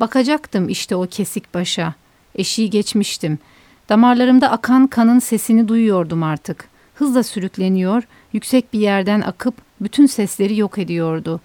Bakacaktım 0.01 0.68
işte 0.68 0.97
o 0.97 1.07
kesik 1.07 1.55
başa. 1.55 1.94
Eşiği 2.35 2.71
geçmiştim. 2.71 3.38
Damarlarımda 3.88 4.51
akan 4.51 4.87
kanın 4.87 5.18
sesini 5.18 5.68
duyuyordum 5.68 6.23
artık. 6.23 6.68
Hızla 6.94 7.23
sürükleniyor, 7.23 8.03
yüksek 8.33 8.73
bir 8.73 8.81
yerden 8.81 9.21
akıp 9.21 9.55
bütün 9.81 10.07
sesleri 10.07 10.57
yok 10.57 10.79
ediyordu. 10.79 11.40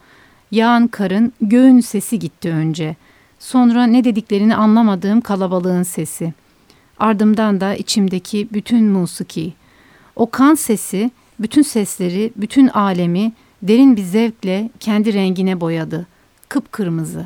Yağan 0.51 0.87
karın, 0.87 1.33
göğün 1.41 1.79
sesi 1.79 2.19
gitti 2.19 2.49
önce.'' 2.49 2.95
Sonra 3.43 3.83
ne 3.83 4.03
dediklerini 4.03 4.55
anlamadığım 4.55 5.21
kalabalığın 5.21 5.83
sesi. 5.83 6.33
Ardımdan 6.99 7.61
da 7.61 7.75
içimdeki 7.75 8.47
bütün 8.53 8.85
musiki. 8.85 9.53
O 10.15 10.29
kan 10.29 10.55
sesi 10.55 11.11
bütün 11.39 11.61
sesleri, 11.61 12.33
bütün 12.35 12.67
alemi 12.67 13.33
derin 13.61 13.95
bir 13.95 14.01
zevkle 14.03 14.69
kendi 14.79 15.13
rengine 15.13 15.61
boyadı. 15.61 16.07
Kıpkırmızı. 16.49 17.25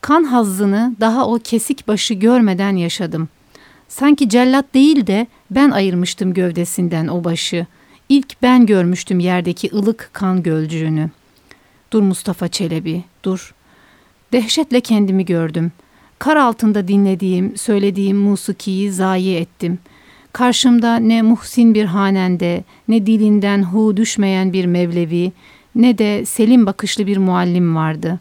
Kan 0.00 0.24
hazzını 0.24 0.96
daha 1.00 1.26
o 1.26 1.38
kesik 1.44 1.88
başı 1.88 2.14
görmeden 2.14 2.76
yaşadım. 2.76 3.28
Sanki 3.88 4.28
cellat 4.28 4.74
değil 4.74 5.06
de 5.06 5.26
ben 5.50 5.70
ayırmıştım 5.70 6.34
gövdesinden 6.34 7.08
o 7.08 7.24
başı. 7.24 7.66
İlk 8.08 8.42
ben 8.42 8.66
görmüştüm 8.66 9.20
yerdeki 9.20 9.70
ılık 9.74 10.10
kan 10.12 10.42
gölcüğünü. 10.42 11.10
Dur 11.90 12.02
Mustafa 12.02 12.48
Çelebi, 12.48 13.04
dur. 13.22 13.54
Dehşetle 14.32 14.80
kendimi 14.80 15.24
gördüm. 15.24 15.72
Kar 16.18 16.36
altında 16.36 16.88
dinlediğim, 16.88 17.56
söylediğim 17.56 18.16
musikiyi 18.16 18.92
zayi 18.92 19.36
ettim. 19.36 19.78
Karşımda 20.32 20.96
ne 20.96 21.22
muhsin 21.22 21.74
bir 21.74 21.84
hanende, 21.84 22.64
ne 22.88 23.06
dilinden 23.06 23.62
hu 23.62 23.96
düşmeyen 23.96 24.52
bir 24.52 24.66
mevlevi, 24.66 25.32
ne 25.74 25.98
de 25.98 26.24
selim 26.24 26.66
bakışlı 26.66 27.06
bir 27.06 27.16
muallim 27.16 27.76
vardı. 27.76 28.20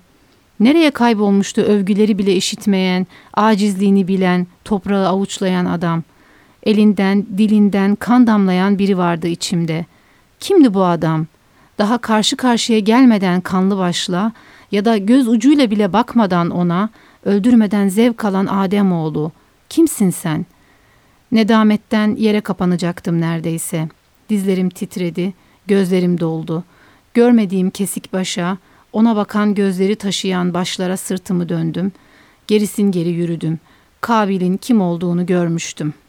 Nereye 0.60 0.92
kaybolmuştu 0.92 1.62
övgüleri 1.62 2.18
bile 2.18 2.36
işitmeyen, 2.36 3.08
acizliğini 3.34 4.08
bilen, 4.08 4.48
toprağı 4.66 5.08
avuçlayan 5.08 5.66
adam. 5.66 6.04
Elinden, 6.64 7.26
dilinden 7.38 7.96
kan 7.96 8.28
damlayan 8.28 8.80
biri 8.80 8.98
vardı 8.98 9.28
içimde. 9.28 9.86
Kimdi 10.40 10.74
bu 10.74 10.86
adam? 10.86 11.28
Daha 11.78 11.98
karşı 11.98 12.38
karşıya 12.38 12.80
gelmeden 12.80 13.42
kanlı 13.42 13.78
başla, 13.78 14.32
ya 14.72 14.86
da 14.86 14.98
göz 14.98 15.28
ucuyla 15.28 15.72
bile 15.72 15.94
bakmadan 15.94 16.50
ona 16.50 16.90
öldürmeden 17.26 17.88
zevk 17.88 18.26
alan 18.26 18.46
Ademoğlu 18.46 19.32
kimsin 19.70 20.10
sen? 20.10 20.46
Nedametten 21.32 22.16
yere 22.16 22.42
kapanacaktım 22.42 23.22
neredeyse. 23.22 23.90
Dizlerim 24.30 24.70
titredi, 24.70 25.34
gözlerim 25.68 26.20
doldu. 26.20 26.64
Görmediğim 27.14 27.70
kesik 27.70 28.14
başa, 28.14 28.58
ona 28.94 29.16
bakan 29.16 29.54
gözleri 29.54 29.96
taşıyan 29.96 30.54
başlara 30.54 30.98
sırtımı 30.98 31.50
döndüm. 31.50 31.92
Gerisin 32.48 32.92
geri 32.92 33.10
yürüdüm. 33.10 33.60
Kabil'in 34.02 34.58
kim 34.58 34.82
olduğunu 34.82 35.26
görmüştüm.'' 35.26 36.05